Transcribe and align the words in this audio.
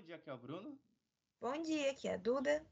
Bom 0.00 0.06
dia, 0.06 0.16
aqui 0.16 0.30
é 0.30 0.32
o 0.32 0.38
Bruno. 0.38 0.80
Bom 1.38 1.60
dia, 1.60 1.90
aqui 1.90 2.08
é 2.08 2.14
a 2.14 2.16
Duda. 2.16 2.64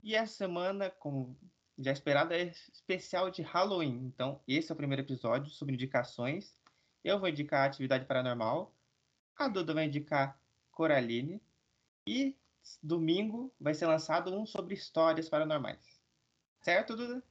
E 0.00 0.14
essa 0.14 0.32
semana, 0.32 0.90
como 0.90 1.36
já 1.76 1.90
esperado, 1.90 2.32
é 2.32 2.44
especial 2.72 3.32
de 3.32 3.42
Halloween. 3.42 4.06
Então, 4.06 4.40
esse 4.46 4.70
é 4.70 4.72
o 4.72 4.76
primeiro 4.76 5.02
episódio 5.02 5.50
sobre 5.50 5.74
indicações. 5.74 6.56
Eu 7.02 7.18
vou 7.18 7.28
indicar 7.28 7.66
Atividade 7.66 8.06
Paranormal. 8.06 8.72
A 9.36 9.48
Duda 9.48 9.74
vai 9.74 9.86
indicar 9.86 10.40
Coraline. 10.70 11.42
E 12.06 12.38
domingo 12.80 13.52
vai 13.58 13.74
ser 13.74 13.86
lançado 13.86 14.32
um 14.32 14.46
sobre 14.46 14.74
histórias 14.74 15.28
paranormais. 15.28 16.00
Certo, 16.60 16.94
Duda? 16.94 17.24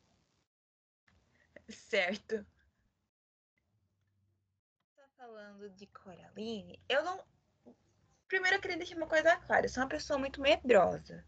Certo. 1.69 2.45
Tá 4.93 5.07
falando 5.15 5.69
de 5.69 5.87
Coraline, 5.87 6.83
eu 6.89 7.01
não. 7.05 7.23
Primeiro 8.31 8.55
eu 8.55 8.61
queria 8.61 8.77
deixar 8.77 8.95
uma 8.95 9.07
coisa 9.07 9.35
clara, 9.35 9.65
eu 9.65 9.69
sou 9.69 9.83
uma 9.83 9.89
pessoa 9.89 10.17
muito 10.17 10.39
medrosa. 10.39 11.21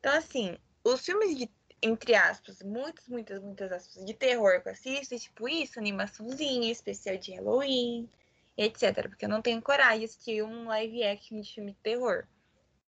Então, 0.00 0.12
assim, 0.12 0.58
os 0.82 1.00
filmes 1.00 1.38
de, 1.38 1.48
entre 1.80 2.12
aspas, 2.16 2.60
muitas, 2.60 3.06
muitas, 3.06 3.40
muitas 3.40 3.70
aspas, 3.70 4.04
de 4.04 4.12
terror 4.12 4.60
que 4.60 4.66
eu 4.66 4.72
assisto, 4.72 5.14
é 5.14 5.18
tipo 5.18 5.48
isso, 5.48 5.78
animaçãozinha, 5.78 6.72
especial 6.72 7.16
de 7.18 7.34
Halloween, 7.34 8.10
etc. 8.56 9.08
Porque 9.08 9.26
eu 9.26 9.28
não 9.28 9.40
tenho 9.40 9.62
coragem 9.62 10.00
de 10.00 10.04
assistir 10.06 10.42
um 10.42 10.66
live 10.66 11.04
action 11.04 11.40
de 11.40 11.54
filme 11.54 11.70
de 11.70 11.78
terror. 11.78 12.26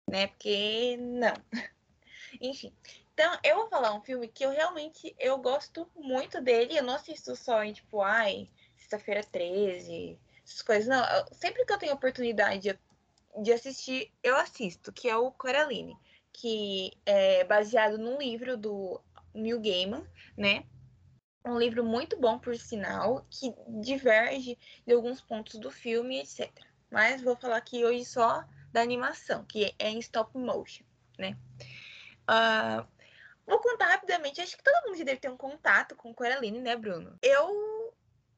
Né? 0.09 0.29
Porque 0.29 0.97
não. 0.97 1.35
Enfim. 2.41 2.73
Então, 3.13 3.41
eu 3.43 3.57
vou 3.57 3.69
falar 3.69 3.93
um 3.93 4.03
filme 4.03 4.29
que 4.29 4.47
eu 4.47 4.51
realmente 4.51 5.17
eu 5.19 5.37
gosto 5.37 5.91
muito 5.97 6.41
dele. 6.41 6.79
Eu 6.79 6.85
não 6.85 6.95
assisto 6.95 7.35
só 7.35 7.65
em, 7.65 7.73
tipo, 7.73 8.03
ai, 8.03 8.49
sexta-feira 8.77 9.25
13, 9.25 10.17
essas 10.45 10.63
coisas. 10.63 10.87
Não, 10.87 11.05
eu, 11.05 11.27
sempre 11.35 11.65
que 11.65 11.73
eu 11.73 11.79
tenho 11.79 11.95
oportunidade 11.95 12.61
de, 12.61 12.79
de 13.43 13.53
assistir, 13.53 14.13
eu 14.23 14.37
assisto, 14.37 14.93
que 14.93 15.09
é 15.09 15.17
o 15.17 15.31
Coraline 15.31 15.97
que 16.41 16.93
é 17.05 17.43
baseado 17.45 17.99
num 17.99 18.17
livro 18.17 18.57
do 18.57 19.01
Neil 19.35 19.61
Gaiman, 19.61 20.07
né? 20.37 20.65
Um 21.45 21.59
livro 21.59 21.85
muito 21.85 22.17
bom, 22.17 22.39
por 22.39 22.57
sinal, 22.57 23.27
que 23.29 23.53
diverge 23.81 24.57
de 24.87 24.93
alguns 24.93 25.21
pontos 25.21 25.59
do 25.59 25.71
filme, 25.71 26.21
etc. 26.21 26.49
Mas 26.91 27.23
vou 27.23 27.37
falar 27.37 27.57
aqui 27.57 27.85
hoje 27.85 28.05
só 28.05 28.45
da 28.73 28.81
animação, 28.81 29.45
que 29.47 29.75
é 29.79 29.89
em 29.91 29.99
stop 29.99 30.37
motion, 30.39 30.85
né? 31.19 31.37
Uh, 32.31 32.87
vou 33.45 33.59
contar 33.59 33.87
rapidamente, 33.87 34.41
acho 34.41 34.57
que 34.57 34.63
todo 34.63 34.87
mundo 34.87 34.99
já 34.99 35.05
deve 35.05 35.21
ter 35.21 35.31
um 35.31 35.37
contato 35.37 35.97
com 35.97 36.15
Coraline, 36.15 36.61
né, 36.61 36.77
Bruno? 36.77 37.19
Eu, 37.21 37.93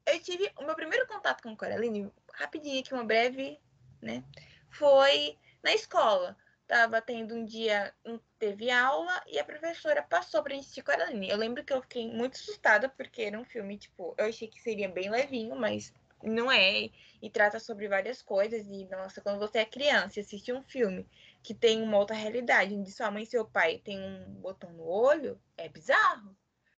eu 0.07 0.19
tive 0.21 0.51
o 0.57 0.65
meu 0.65 0.73
primeiro 0.73 1.05
contato 1.05 1.43
com 1.43 1.55
Coraline, 1.55 2.11
rapidinho 2.33 2.79
aqui, 2.79 2.93
uma 2.93 3.03
breve, 3.03 3.59
né? 4.01 4.23
Foi 4.71 5.37
na 5.63 5.73
escola 5.73 6.35
estava 6.71 7.01
tendo 7.01 7.35
um 7.35 7.43
dia, 7.43 7.93
teve 8.39 8.71
aula, 8.71 9.21
e 9.27 9.37
a 9.37 9.43
professora 9.43 10.01
passou 10.01 10.41
pra 10.41 10.53
gente 10.53 10.63
assistir 10.63 10.81
Coraline. 10.83 11.29
Eu 11.29 11.37
lembro 11.37 11.65
que 11.65 11.73
eu 11.73 11.81
fiquei 11.81 12.07
muito 12.07 12.35
assustada, 12.35 12.87
porque 12.87 13.23
era 13.23 13.37
um 13.37 13.43
filme, 13.43 13.77
tipo, 13.77 14.15
eu 14.17 14.25
achei 14.25 14.47
que 14.47 14.61
seria 14.61 14.87
bem 14.87 15.09
levinho, 15.09 15.53
mas 15.57 15.93
não 16.23 16.49
é. 16.49 16.89
E 17.21 17.29
trata 17.29 17.59
sobre 17.59 17.89
várias 17.89 18.21
coisas. 18.21 18.65
E, 18.67 18.85
nossa, 18.85 19.19
quando 19.19 19.37
você 19.37 19.59
é 19.59 19.65
criança 19.65 20.19
e 20.19 20.21
assiste 20.21 20.53
um 20.53 20.63
filme 20.63 21.05
que 21.43 21.53
tem 21.53 21.81
uma 21.81 21.97
outra 21.97 22.15
realidade, 22.15 22.73
onde 22.73 22.91
sua 22.91 23.11
mãe 23.11 23.23
e 23.23 23.27
seu 23.27 23.45
pai 23.45 23.79
têm 23.79 23.99
um 23.99 24.35
botão 24.35 24.71
no 24.71 24.87
olho, 24.87 25.39
é 25.57 25.67
bizarro, 25.67 26.35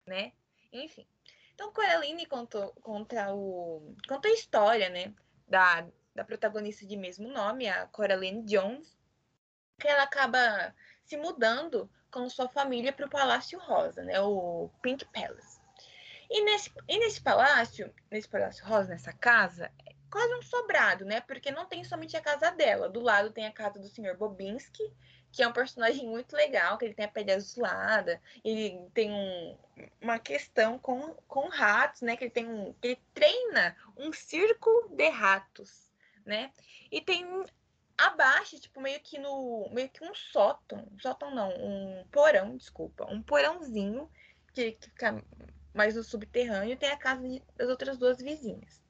né? 0.07 0.33
Enfim. 0.73 1.07
Então, 1.55 1.71
Coraline 1.71 2.25
contou, 2.25 2.73
conta, 2.81 3.35
o, 3.35 3.95
conta 4.09 4.29
a 4.29 4.33
história, 4.33 4.89
né? 4.89 5.13
Da, 5.47 5.87
da 6.15 6.25
protagonista 6.25 6.87
de 6.87 6.97
mesmo 6.97 7.29
nome, 7.29 7.69
a 7.69 7.87
Coraline 7.87 8.43
Jones, 8.45 8.97
que 9.79 9.89
ela 9.89 10.03
acaba 10.03 10.75
se 11.05 11.17
mudando 11.17 11.91
com 12.11 12.29
sua 12.29 12.49
família 12.49 12.93
para 12.93 13.07
o 13.07 13.11
Palácio 13.11 13.59
Rosa, 13.59 14.03
né, 14.03 14.21
o 14.21 14.71
Pink 14.83 15.05
Palace. 15.07 15.61
E 16.31 16.45
nesse, 16.45 16.73
e 16.89 16.99
nesse 16.99 17.21
palácio, 17.21 17.93
nesse 18.11 18.27
Palácio 18.27 18.65
Rosa, 18.65 18.89
nessa 18.89 19.13
casa, 19.13 19.71
é 19.87 19.93
quase 20.11 20.35
um 20.35 20.41
sobrado, 20.41 21.05
né? 21.05 21.21
Porque 21.21 21.51
não 21.51 21.67
tem 21.67 21.85
somente 21.85 22.17
a 22.17 22.23
casa 22.23 22.51
dela. 22.51 22.89
Do 22.89 23.01
lado 23.01 23.31
tem 23.31 23.47
a 23.47 23.53
casa 23.53 23.79
do 23.79 23.87
Sr. 23.87 24.17
Bobinski, 24.17 24.83
que 25.31 25.43
é 25.43 25.49
um 25.49 25.53
personagem 25.53 26.09
muito 26.09 26.35
legal, 26.35 26.79
que 26.79 26.87
ele 26.87 26.95
tem 26.95 27.05
a 27.05 27.09
pele 27.09 27.33
azulada, 27.33 28.19
ele 28.43 28.79
tem 28.95 29.13
um, 29.13 29.59
uma 30.01 30.19
questão 30.19 30.79
com, 30.79 31.15
com 31.29 31.49
ratos, 31.49 32.01
né? 32.01 32.17
Que 32.17 32.25
ele 32.25 32.31
tem 32.31 32.49
um. 32.49 32.75
Ele 32.83 32.99
treina 33.13 33.77
um 33.95 34.11
circo 34.11 34.89
de 34.91 35.11
ratos, 35.11 35.92
né? 36.25 36.53
E 36.91 37.01
tem 37.01 37.27
abaixo, 37.97 38.59
tipo, 38.61 38.81
meio 38.81 39.01
que 39.01 39.19
no. 39.19 39.69
meio 39.73 39.89
que 39.89 40.05
um 40.05 40.15
sótão. 40.15 40.87
Sótão 41.01 41.35
não, 41.35 41.51
um 41.51 42.05
porão, 42.11 42.57
desculpa. 42.57 43.07
Um 43.11 43.23
porãozinho 43.23 44.11
que, 44.53 44.73
que 44.73 44.91
fica 44.91 45.23
mais 45.75 45.95
no 45.95 46.03
subterrâneo, 46.03 46.77
tem 46.77 46.91
a 46.91 46.97
casa 46.97 47.23
das 47.57 47.69
outras 47.69 47.99
duas 47.99 48.19
vizinhas. 48.19 48.83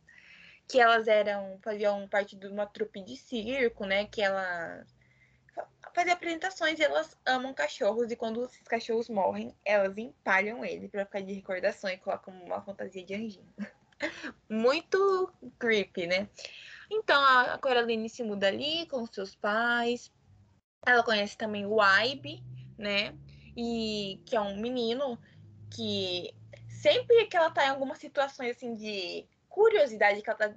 Que 0.69 0.81
elas 0.81 1.07
eram. 1.07 1.59
faziam 1.63 2.09
parte 2.09 2.37
de 2.37 2.47
uma 2.47 2.67
trupe 2.67 3.03
de 3.03 3.17
circo, 3.17 3.85
né? 3.85 4.07
Que 4.07 4.23
elas 4.23 4.87
faziam 5.95 6.15
apresentações 6.15 6.79
e 6.79 6.83
elas 6.83 7.17
amam 7.27 7.53
cachorros. 7.53 8.11
E 8.11 8.17
quando 8.17 8.45
esses 8.45 8.67
cachorros 8.67 9.09
morrem, 9.09 9.55
elas 9.65 9.97
empalham 9.97 10.65
ele 10.65 10.89
para 10.89 11.05
ficar 11.05 11.21
de 11.21 11.33
recordação 11.33 11.91
e 11.91 11.99
colocam 11.99 12.35
uma 12.45 12.63
fantasia 12.63 13.05
de 13.05 13.15
anjinho. 13.15 13.55
Muito 14.49 15.33
creepy, 15.59 16.07
né? 16.07 16.29
Então 16.95 17.19
a 17.23 17.57
Coraline 17.57 18.09
se 18.11 18.23
muda 18.23 18.49
ali 18.49 18.87
com 18.87 19.07
seus 19.07 19.35
pais. 19.35 20.13
Ela 20.87 21.03
conhece 21.03 21.39
também 21.39 21.65
o 21.65 21.79
Ibe, 21.83 22.43
né? 22.77 23.17
E 23.57 24.21
que 24.27 24.37
é 24.37 24.41
um 24.41 24.59
menino 24.59 25.19
que 25.71 26.35
sempre 26.69 27.27
que 27.27 27.37
ela 27.37 27.51
tá 27.51 27.65
em 27.65 27.71
algumas 27.71 27.99
situações 27.99 28.57
assim 28.57 28.75
de 28.75 29.27
curiosidade, 29.49 30.21
que 30.21 30.29
ela 30.29 30.39
tá 30.39 30.55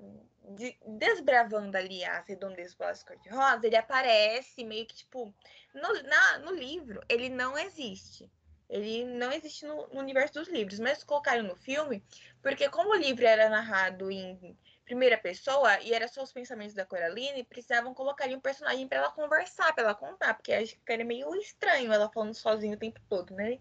de, 0.50 0.78
desbravando 0.85 1.78
ali 1.78 2.03
as 2.03 2.28
redondezas 2.28 2.73
do 2.73 2.78
Palácio 2.78 3.06
Cor-de-Rosa, 3.06 3.66
ele 3.66 3.78
aparece 3.78 4.63
meio 4.66 4.85
que 4.85 4.96
tipo. 4.96 5.34
No, 5.73 6.03
na, 6.03 6.40
no 6.40 6.53
livro, 6.53 7.02
ele 7.07 7.29
não 7.29 7.57
existe. 7.57 8.29
Ele 8.69 9.06
não 9.06 9.31
existe 9.31 9.66
no, 9.66 9.88
no, 9.88 10.00
universo 10.00 10.34
dos 10.34 10.50
livros, 10.50 10.79
mas 10.79 11.03
colocaram 11.03 11.44
no 11.44 11.56
filme, 11.56 12.03
porque 12.41 12.67
como 12.67 12.91
o 12.91 12.96
livro 12.96 13.25
era 13.25 13.47
narrado 13.47 14.09
em 14.09 14.57
primeira 14.85 15.18
pessoa 15.18 15.81
e 15.81 15.94
era 15.94 16.07
só 16.07 16.23
os 16.23 16.31
pensamentos 16.31 16.75
da 16.75 16.85
Coraline, 16.85 17.44
precisavam 17.44 17.94
colocar 17.94 18.25
ali 18.25 18.35
um 18.35 18.40
personagem 18.40 18.88
para 18.88 19.00
ela 19.00 19.12
conversar, 19.12 19.73
para 19.73 19.84
ela 19.84 19.96
contar, 19.96 20.35
porque 20.35 20.53
acho 20.53 20.78
que 20.79 20.91
era 20.91 21.03
meio 21.03 21.34
estranho 21.35 21.91
ela 21.91 22.09
falando 22.09 22.35
sozinha 22.35 22.75
o 22.75 22.79
tempo 22.79 23.01
todo, 23.09 23.34
né? 23.34 23.59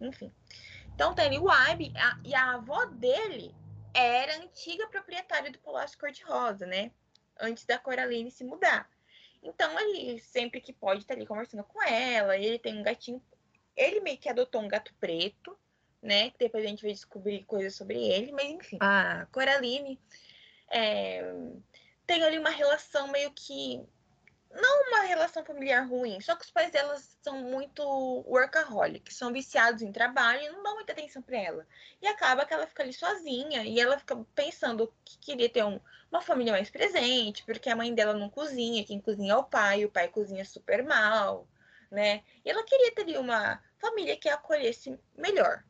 Enfim. 0.00 0.32
Então 0.94 1.14
tem 1.14 1.26
ali 1.26 1.38
o 1.38 1.48
Ibe, 1.50 1.92
e 2.24 2.34
a 2.34 2.54
avó 2.54 2.84
dele 2.86 3.54
era 3.94 4.36
antiga 4.36 4.88
proprietária 4.88 5.50
do 5.50 5.58
Palácio 5.60 5.98
Cor-de-Rosa, 5.98 6.66
né? 6.66 6.90
Antes 7.40 7.64
da 7.64 7.78
Coraline 7.78 8.30
se 8.30 8.44
mudar. 8.44 8.88
Então 9.42 9.78
ele 9.78 10.18
sempre 10.20 10.60
que 10.60 10.72
pode 10.72 11.06
tá 11.06 11.14
ali 11.14 11.26
conversando 11.26 11.64
com 11.64 11.82
ela, 11.82 12.36
e 12.36 12.44
ele 12.44 12.58
tem 12.58 12.78
um 12.78 12.82
gatinho 12.82 13.22
ele 13.76 14.00
meio 14.00 14.18
que 14.18 14.28
adotou 14.28 14.60
um 14.60 14.68
gato 14.68 14.94
preto, 15.00 15.56
né? 16.00 16.32
Depois 16.38 16.64
a 16.64 16.68
gente 16.68 16.82
vai 16.82 16.92
descobrir 16.92 17.44
coisas 17.44 17.74
sobre 17.74 17.98
ele, 17.98 18.30
mas 18.30 18.44
enfim. 18.44 18.78
A 18.80 19.26
Coraline 19.32 20.00
é, 20.70 21.22
tem 22.06 22.22
ali 22.22 22.38
uma 22.38 22.50
relação 22.50 23.08
meio 23.08 23.30
que. 23.32 23.82
Não 24.50 24.88
uma 24.88 25.00
relação 25.00 25.44
familiar 25.44 25.84
ruim, 25.88 26.20
só 26.20 26.36
que 26.36 26.44
os 26.44 26.50
pais 26.50 26.70
delas 26.70 27.18
são 27.20 27.42
muito 27.42 27.82
workaholic, 28.24 29.12
são 29.12 29.32
viciados 29.32 29.82
em 29.82 29.90
trabalho 29.90 30.42
e 30.42 30.48
não 30.48 30.62
dão 30.62 30.76
muita 30.76 30.92
atenção 30.92 31.20
para 31.20 31.36
ela. 31.38 31.66
E 32.00 32.06
acaba 32.06 32.46
que 32.46 32.54
ela 32.54 32.64
fica 32.64 32.84
ali 32.84 32.92
sozinha 32.92 33.64
e 33.64 33.80
ela 33.80 33.98
fica 33.98 34.16
pensando 34.32 34.94
que 35.04 35.18
queria 35.18 35.48
ter 35.48 35.64
um, 35.64 35.80
uma 36.08 36.20
família 36.22 36.52
mais 36.52 36.70
presente, 36.70 37.44
porque 37.44 37.68
a 37.68 37.74
mãe 37.74 37.92
dela 37.92 38.14
não 38.14 38.30
cozinha, 38.30 38.84
quem 38.84 39.00
cozinha 39.00 39.32
é 39.32 39.36
o 39.36 39.42
pai, 39.42 39.84
o 39.84 39.90
pai 39.90 40.06
cozinha 40.06 40.44
super 40.44 40.84
mal 40.84 41.48
né? 41.94 42.22
E 42.44 42.50
ela 42.50 42.64
queria 42.64 42.92
ter 42.92 43.16
uma 43.18 43.62
família 43.78 44.16
que 44.16 44.28
a 44.28 44.34
acolhesse 44.34 44.98
melhor. 45.16 45.64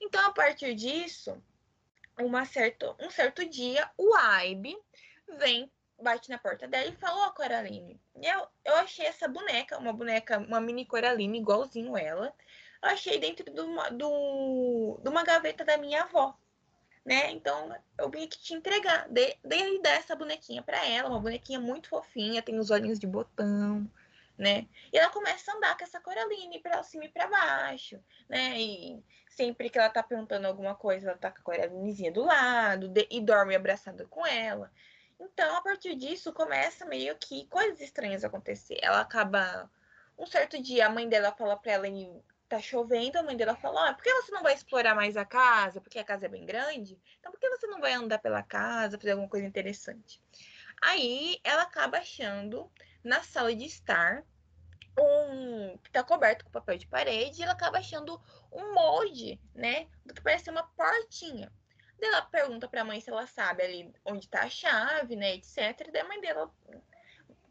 Então, 0.00 0.24
a 0.26 0.32
partir 0.32 0.74
disso, 0.74 1.42
uma 2.20 2.44
certo, 2.44 2.94
um 2.98 3.10
certo 3.10 3.44
dia, 3.44 3.88
o 3.96 4.14
Aibe 4.14 4.76
vem, 5.38 5.70
bate 6.00 6.30
na 6.30 6.38
porta 6.38 6.66
dela 6.66 6.88
e 6.88 6.96
fala, 6.96 7.26
ó, 7.26 7.28
oh, 7.28 7.32
Coraline, 7.32 8.00
eu, 8.22 8.46
eu 8.64 8.74
achei 8.76 9.06
essa 9.06 9.28
boneca, 9.28 9.78
uma 9.78 9.92
boneca, 9.92 10.38
uma 10.38 10.60
mini 10.60 10.84
Coraline, 10.84 11.38
igualzinho 11.38 11.96
ela, 11.96 12.32
eu 12.82 12.88
achei 12.90 13.18
dentro 13.18 13.50
de 13.52 13.60
uma, 13.60 13.90
do, 13.90 14.98
de 15.02 15.08
uma 15.08 15.24
gaveta 15.24 15.64
da 15.64 15.76
minha 15.76 16.02
avó, 16.02 16.36
né? 17.04 17.30
Então, 17.32 17.74
eu 17.98 18.08
vim 18.10 18.24
aqui 18.24 18.38
te 18.38 18.54
entregar. 18.54 19.08
Dei, 19.08 19.34
dei 19.42 19.80
essa 19.84 20.14
bonequinha 20.14 20.62
para 20.62 20.86
ela, 20.86 21.08
uma 21.08 21.20
bonequinha 21.20 21.58
muito 21.58 21.88
fofinha, 21.88 22.42
tem 22.42 22.58
os 22.58 22.70
olhinhos 22.70 22.98
de 22.98 23.06
botão, 23.06 23.90
né? 24.38 24.68
E 24.92 24.96
ela 24.96 25.10
começa 25.10 25.50
a 25.50 25.56
andar 25.56 25.76
com 25.76 25.82
essa 25.82 26.00
Coraline 26.00 26.60
para 26.60 26.82
cima 26.84 27.04
e 27.04 27.08
para 27.08 27.26
baixo, 27.26 27.98
né? 28.28 28.58
E 28.58 29.02
sempre 29.28 29.68
que 29.68 29.78
ela 29.78 29.90
tá 29.90 30.02
perguntando 30.02 30.46
alguma 30.46 30.76
coisa, 30.76 31.08
ela 31.08 31.18
tá 31.18 31.30
com 31.30 31.38
a 31.38 31.42
Coralinezinha 31.42 32.12
do 32.12 32.24
lado 32.24 32.88
de, 32.88 33.06
e 33.10 33.20
dorme 33.20 33.56
abraçada 33.56 34.06
com 34.06 34.24
ela. 34.24 34.70
Então, 35.18 35.56
a 35.56 35.60
partir 35.60 35.96
disso, 35.96 36.32
começa 36.32 36.86
meio 36.86 37.16
que 37.16 37.46
coisas 37.48 37.80
estranhas 37.80 38.22
acontecer. 38.22 38.78
Ela 38.80 39.00
acaba. 39.00 39.68
Um 40.16 40.26
certo 40.26 40.60
dia, 40.60 40.86
a 40.86 40.90
mãe 40.90 41.08
dela 41.08 41.32
fala 41.32 41.56
pra 41.56 41.72
ela 41.72 41.86
tá 42.48 42.60
chovendo, 42.60 43.18
a 43.18 43.22
mãe 43.22 43.36
dela 43.36 43.56
fala: 43.56 43.92
por 43.94 44.02
que 44.02 44.12
você 44.14 44.32
não 44.32 44.42
vai 44.42 44.54
explorar 44.54 44.94
mais 44.94 45.16
a 45.16 45.24
casa? 45.24 45.80
Porque 45.80 45.98
a 45.98 46.04
casa 46.04 46.26
é 46.26 46.28
bem 46.28 46.46
grande. 46.46 46.98
Então, 47.18 47.32
por 47.32 47.40
que 47.40 47.48
você 47.50 47.66
não 47.66 47.80
vai 47.80 47.92
andar 47.92 48.18
pela 48.18 48.42
casa, 48.42 48.98
fazer 48.98 49.12
alguma 49.12 49.28
coisa 49.28 49.46
interessante? 49.46 50.20
Aí 50.80 51.40
ela 51.42 51.62
acaba 51.62 51.98
achando 51.98 52.70
na 53.08 53.22
sala 53.22 53.54
de 53.54 53.64
estar 53.64 54.22
um 54.98 55.78
que 55.78 55.90
tá 55.90 56.02
coberto 56.02 56.44
com 56.44 56.50
papel 56.50 56.76
de 56.76 56.86
parede, 56.86 57.40
e 57.40 57.42
ela 57.42 57.52
acaba 57.52 57.78
achando 57.78 58.20
um 58.52 58.74
molde, 58.74 59.40
né, 59.54 59.86
do 60.04 60.12
que 60.12 60.20
parece 60.20 60.50
uma 60.50 60.62
portinha. 60.62 61.50
Daí 61.98 62.10
ela 62.10 62.22
pergunta 62.22 62.68
para 62.68 62.82
a 62.82 62.84
mãe 62.84 63.00
se 63.00 63.10
ela 63.10 63.26
sabe 63.26 63.62
ali 63.62 63.92
onde 64.04 64.28
tá 64.28 64.42
a 64.42 64.50
chave, 64.50 65.16
né, 65.16 65.34
etc. 65.34 65.90
Daí 65.92 66.02
a 66.02 66.08
mãe 66.08 66.20
dela 66.20 66.52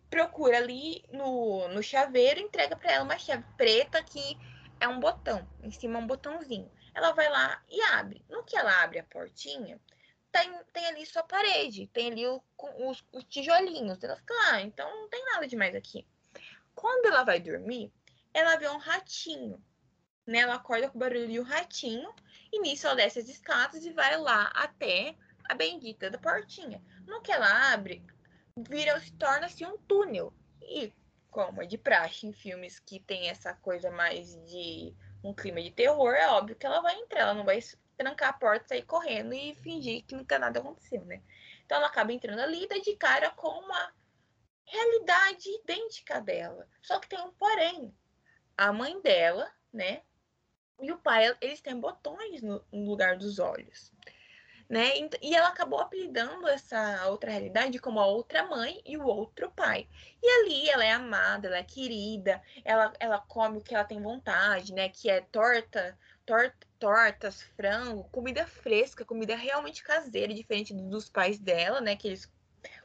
procura 0.09 0.57
ali 0.57 1.03
no, 1.11 1.67
no 1.69 1.83
chaveiro 1.83 2.39
entrega 2.39 2.75
para 2.75 2.91
ela 2.91 3.03
uma 3.03 3.17
chave 3.17 3.43
preta 3.57 4.01
que 4.01 4.37
é 4.79 4.87
um 4.87 4.99
botão, 4.99 5.45
em 5.61 5.71
cima 5.71 5.99
é 5.99 6.01
um 6.01 6.07
botãozinho. 6.07 6.71
Ela 6.93 7.11
vai 7.11 7.29
lá 7.29 7.61
e 7.69 7.81
abre. 7.81 8.23
No 8.29 8.43
que 8.43 8.57
ela 8.57 8.83
abre 8.83 8.99
a 8.99 9.03
portinha, 9.03 9.79
tem, 10.37 10.59
tem 10.71 10.85
ali 10.87 11.05
sua 11.05 11.23
parede, 11.23 11.87
tem 11.87 12.11
ali 12.11 12.27
o, 12.27 12.41
os, 12.87 13.03
os 13.11 13.23
tijolinhos. 13.25 13.97
Fica, 13.97 14.33
ah, 14.51 14.61
então 14.61 14.89
não 15.01 15.09
tem 15.09 15.23
nada 15.25 15.47
demais 15.47 15.75
aqui. 15.75 16.05
Quando 16.75 17.07
ela 17.07 17.23
vai 17.23 17.39
dormir, 17.39 17.91
ela 18.33 18.55
vê 18.55 18.69
um 18.69 18.77
ratinho. 18.77 19.61
Né? 20.25 20.39
Ela 20.39 20.55
acorda 20.55 20.89
com 20.89 20.97
o 20.97 20.99
barulho 20.99 21.27
de 21.27 21.39
um 21.39 21.43
ratinho, 21.43 22.13
e 22.51 22.59
nisso 22.59 22.85
ela 22.85 22.95
desce 22.95 23.19
as 23.19 23.29
escadas 23.29 23.85
e 23.85 23.91
vai 23.91 24.17
lá 24.17 24.51
até 24.53 25.15
a 25.45 25.55
bendita 25.55 26.09
da 26.09 26.17
portinha. 26.17 26.81
No 27.05 27.21
que 27.21 27.31
ela 27.31 27.73
abre, 27.73 28.05
vira, 28.55 28.99
se 28.99 29.11
torna-se 29.13 29.65
um 29.65 29.77
túnel. 29.77 30.33
E 30.61 30.93
como 31.31 31.61
é 31.61 31.65
de 31.65 31.77
praxe 31.77 32.27
em 32.27 32.33
filmes 32.33 32.79
que 32.79 32.99
tem 32.99 33.29
essa 33.29 33.53
coisa 33.53 33.89
mais 33.89 34.35
de 34.45 34.93
um 35.23 35.33
clima 35.33 35.61
de 35.61 35.71
terror, 35.71 36.13
é 36.13 36.27
óbvio 36.27 36.55
que 36.55 36.65
ela 36.65 36.81
vai 36.81 36.95
entrar, 36.95 37.21
ela 37.21 37.33
não 37.33 37.45
vai 37.45 37.59
trancar 37.97 38.29
a 38.29 38.33
porta, 38.33 38.67
sair 38.69 38.83
correndo 38.83 39.33
e 39.33 39.55
fingir 39.55 40.05
que 40.05 40.15
nunca 40.15 40.39
nada 40.39 40.59
aconteceu, 40.59 41.03
né? 41.05 41.21
Então 41.65 41.77
ela 41.77 41.87
acaba 41.87 42.13
entrando 42.13 42.39
ali 42.39 42.63
e 42.63 42.67
dá 42.67 42.77
de 42.77 42.95
cara 42.95 43.31
com 43.31 43.47
uma 43.47 43.93
realidade 44.65 45.49
idêntica 45.61 46.21
dela. 46.21 46.67
Só 46.81 46.99
que 46.99 47.09
tem 47.09 47.19
um 47.19 47.31
porém. 47.31 47.93
A 48.55 48.71
mãe 48.71 49.01
dela, 49.01 49.51
né? 49.73 50.01
E 50.79 50.91
o 50.91 50.97
pai, 50.97 51.35
eles 51.41 51.61
têm 51.61 51.79
botões 51.79 52.41
no, 52.41 52.63
no 52.71 52.85
lugar 52.85 53.17
dos 53.17 53.39
olhos 53.39 53.91
né? 54.69 54.91
E 55.21 55.35
ela 55.35 55.47
acabou 55.49 55.79
apelidando 55.79 56.47
essa 56.47 57.07
outra 57.07 57.31
realidade 57.31 57.79
como 57.79 57.99
a 57.99 58.05
outra 58.05 58.45
mãe 58.45 58.81
e 58.85 58.97
o 58.97 59.05
outro 59.05 59.49
pai. 59.51 59.87
E 60.21 60.29
ali 60.29 60.69
ela 60.69 60.83
é 60.83 60.91
amada, 60.91 61.47
ela 61.47 61.57
é 61.57 61.63
querida, 61.63 62.41
ela, 62.65 62.91
ela 62.99 63.19
come 63.19 63.59
o 63.59 63.61
que 63.61 63.73
ela 63.73 63.85
tem 63.85 64.01
vontade, 64.01 64.73
né? 64.73 64.89
Que 64.89 65.09
é 65.09 65.21
torta, 65.21 65.97
torta 66.27 66.67
tortas, 66.77 67.41
frango, 67.55 68.03
comida 68.11 68.45
fresca, 68.45 69.03
comida 69.03 69.35
realmente 69.35 69.83
caseira, 69.83 70.33
diferente 70.33 70.73
dos 70.73 71.09
pais 71.09 71.39
dela, 71.39 71.81
né? 71.81 71.95
Que 71.95 72.09
eles 72.09 72.31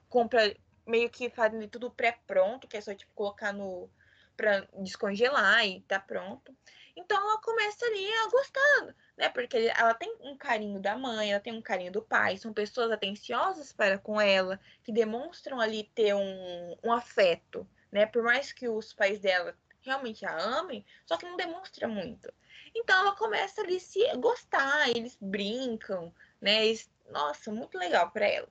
compram 0.09 0.55
meio 0.87 1.11
que 1.11 1.29
fazem 1.29 1.69
tudo 1.69 1.91
pré-pronto, 1.91 2.67
que 2.67 2.77
é 2.77 2.81
só 2.81 2.95
tipo 2.95 3.13
colocar 3.15 3.53
no 3.53 3.91
para 4.35 4.67
descongelar 4.79 5.67
e 5.67 5.83
tá 5.83 6.01
pronto. 6.01 6.57
Então 6.97 7.17
ela 7.17 7.41
começa 7.41 7.85
ali 7.85 8.13
a 8.13 8.31
gostar, 8.31 8.95
né? 9.17 9.29
Porque 9.29 9.71
ela 9.77 9.95
tem 9.95 10.15
um 10.21 10.37
carinho 10.37 10.81
da 10.81 10.97
mãe, 10.97 11.33
ela 11.33 11.41
tem 11.41 11.53
um 11.53 11.63
carinho 11.63 11.93
do 11.93 12.03
pai, 12.03 12.39
são 12.39 12.53
pessoas 12.53 12.91
atenciosas 12.91 13.73
para 13.73 13.99
com 13.99 14.21
ela, 14.21 14.59
que 14.83 14.93
demonstram 14.93 15.61
ali 15.61 15.85
ter 15.95 16.15
um, 16.15 16.77
um 16.83 16.93
afeto, 16.93 17.67
né? 17.91 18.07
Por 18.07 18.23
mais 18.23 18.53
que 18.53 18.69
os 18.69 18.93
pais 18.93 19.21
dela 19.21 19.55
realmente 19.83 20.25
a 20.25 20.37
amem, 20.37 20.85
só 21.05 21.17
que 21.17 21.27
não 21.27 21.37
demonstra 21.37 21.87
muito. 21.87 22.33
Então 22.75 22.99
ela 23.01 23.15
começa 23.17 23.61
ali 23.61 23.79
se 23.79 24.01
gostar, 24.17 24.89
eles 24.89 25.17
brincam, 25.21 26.13
né? 26.41 26.67
Eles, 26.67 26.91
nossa, 27.11 27.51
muito 27.51 27.77
legal 27.77 28.11
para 28.11 28.27
ela. 28.27 28.49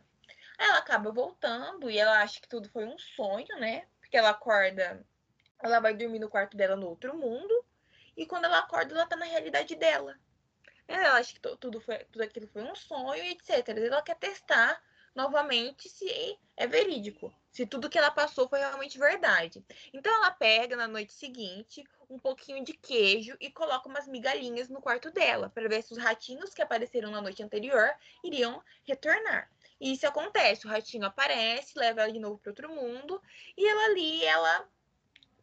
Aí 0.57 0.68
ela 0.68 0.78
acaba 0.78 1.12
voltando 1.12 1.89
e 1.89 1.98
ela 1.98 2.22
acha 2.22 2.39
que 2.39 2.48
tudo 2.48 2.69
foi 2.69 2.86
um 2.86 2.98
sonho, 2.98 3.60
né? 3.60 3.88
Porque 4.00 4.18
ela 4.18 4.30
acorda, 4.30 5.06
ela 5.60 5.80
vai 5.80 5.94
dormir 5.94 6.19
no 6.19 6.30
quarto 6.30 6.56
dela 6.56 6.75
no 6.75 6.88
outro 6.88 7.18
mundo, 7.18 7.66
e 8.16 8.25
quando 8.25 8.45
ela 8.45 8.60
acorda, 8.60 8.94
ela 8.94 9.06
tá 9.06 9.16
na 9.16 9.25
realidade 9.25 9.75
dela. 9.75 10.19
Ela 10.88 11.13
acha 11.13 11.33
que 11.33 11.39
tudo, 11.39 11.80
foi, 11.80 12.00
tudo 12.06 12.22
aquilo 12.22 12.48
foi 12.48 12.63
um 12.63 12.75
sonho, 12.75 13.24
etc. 13.24 13.69
Ela 13.69 14.01
quer 14.01 14.18
testar 14.18 14.81
novamente 15.16 15.90
se 15.90 16.38
é 16.56 16.68
verídico, 16.68 17.34
se 17.52 17.66
tudo 17.66 17.90
que 17.90 17.98
ela 17.98 18.12
passou 18.12 18.48
foi 18.48 18.60
realmente 18.60 18.98
verdade. 18.98 19.63
Então 19.94 20.13
ela 20.13 20.31
pega 20.31 20.75
na 20.75 20.88
noite 20.88 21.13
seguinte 21.13 21.84
um 22.10 22.19
pouquinho 22.19 22.63
de 22.63 22.74
queijo 22.74 23.36
e 23.40 23.50
coloca 23.50 23.88
umas 23.88 24.08
migalhinhas 24.08 24.69
no 24.69 24.81
quarto 24.81 25.12
dela 25.12 25.50
para 25.50 25.68
ver 25.68 25.81
se 25.81 25.94
os 25.94 25.98
ratinhos 25.98 26.54
que 26.54 26.62
apareceram 26.62 27.12
na 27.12 27.22
noite 27.22 27.42
anterior 27.44 27.90
iriam 28.24 28.62
retornar. 28.84 29.50
E 29.80 29.94
isso 29.94 30.06
acontece, 30.06 30.68
o 30.68 30.69
ratinho 30.69 31.06
aparece, 31.06 31.78
leva 31.78 32.02
ela 32.02 32.12
de 32.12 32.19
novo 32.19 32.38
para 32.38 32.52
outro 32.52 32.69
mundo 32.69 33.22
e 33.57 33.68
ela 33.68 33.86
ali 33.86 34.24
ela 34.24 34.69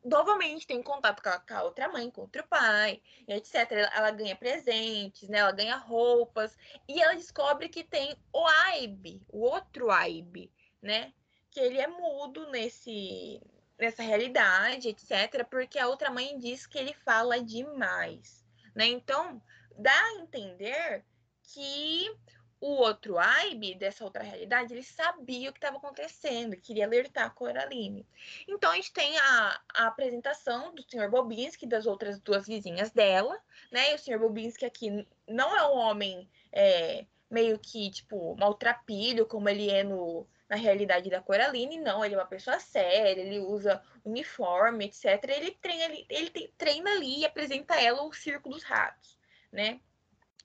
novamente 0.08 0.66
tem 0.66 0.82
contato 0.82 1.22
com 1.22 1.28
a, 1.28 1.38
com 1.38 1.55
a, 1.55 1.62
outra 1.62 1.88
mãe, 1.88 2.10
com 2.10 2.22
outro 2.22 2.46
pai, 2.49 3.00
etc. 3.26 3.70
Ela, 3.70 3.90
ela, 3.94 4.10
ganha 4.10 4.34
presentes, 4.34 5.28
né? 5.28 5.38
Ela 5.38 5.52
ganha 5.52 5.76
roupas 5.76 6.56
e 6.88 7.00
ela 7.00 7.14
descobre 7.14 7.69
que 7.69 7.84
tem 7.84 8.16
o 8.32 8.46
Aibe, 8.46 9.22
o 9.28 9.40
outro 9.40 9.90
Aibe, 9.90 10.52
né? 10.82 11.12
Que 11.50 11.60
ele 11.60 11.78
é 11.78 11.87
mudo 11.87 12.50
nesse 12.50 13.40
nessa 13.78 14.02
realidade, 14.02 14.88
etc. 14.88 15.44
Porque 15.49 15.78
a 15.78 15.88
outra 15.88 16.11
mãe 16.11 16.37
diz 16.38 16.66
que 16.66 16.78
ele 16.78 16.93
fala 16.93 17.40
demais, 17.40 18.44
né? 18.75 18.87
Então 18.87 19.40
dá 19.76 19.94
a 19.94 20.14
entender 20.14 21.04
que 21.43 22.11
o 22.60 22.70
outro 22.72 23.19
Aibe 23.19 23.75
dessa 23.75 24.05
outra 24.05 24.22
realidade, 24.22 24.72
ele 24.72 24.82
sabia 24.82 25.50
o 25.50 25.52
que 25.52 25.58
estava 25.58 25.76
acontecendo, 25.76 26.56
queria 26.56 26.87
alertar 26.87 27.26
a 27.26 27.31
Coraline. 27.31 28.06
Então 28.46 28.70
a 28.70 28.75
gente 28.75 28.93
tem 28.93 29.16
a, 29.19 29.60
a 29.75 29.87
apresentação 29.87 30.75
do 30.75 30.82
Sr. 30.82 31.08
Bobinski 31.08 31.66
das 31.66 31.87
outras 31.87 32.19
duas 32.20 32.46
vizinhas 32.46 32.90
dela, 32.90 33.38
né? 33.70 33.93
E 33.93 33.94
o 33.94 33.99
Sr. 33.99 34.19
Bobinski 34.19 34.64
aqui 34.64 35.06
não 35.26 35.56
é 35.56 35.69
um 35.69 35.76
homem 35.76 36.28
é, 36.52 37.06
meio 37.31 37.58
que, 37.58 37.90
tipo, 37.90 38.34
maltrapilho, 38.37 39.26
como 39.26 39.49
ele 39.49 39.70
é 39.70 39.84
no, 39.84 40.26
na 40.49 40.56
realidade 40.56 41.11
da 41.11 41.20
Coraline, 41.20 41.78
não, 41.78 42.04
ele 42.04 42.14
é 42.14 42.19
uma 42.19 42.26
pessoa 42.26 42.58
séria, 42.58 43.20
ele 43.20 43.38
usa 43.38 43.82
uniforme, 44.04 44.87
etc. 44.87 45.22
Ele 45.28 45.52
treina, 45.52 45.84
ele, 45.84 46.06
ele 46.08 46.54
treina 46.56 46.90
ali 46.92 47.21
e 47.21 47.26
apresenta 47.26 47.75
ela 47.80 48.02
o 48.02 48.12
Circo 48.12 48.49
dos 48.49 48.62
Ratos, 48.62 49.16
né? 49.52 49.80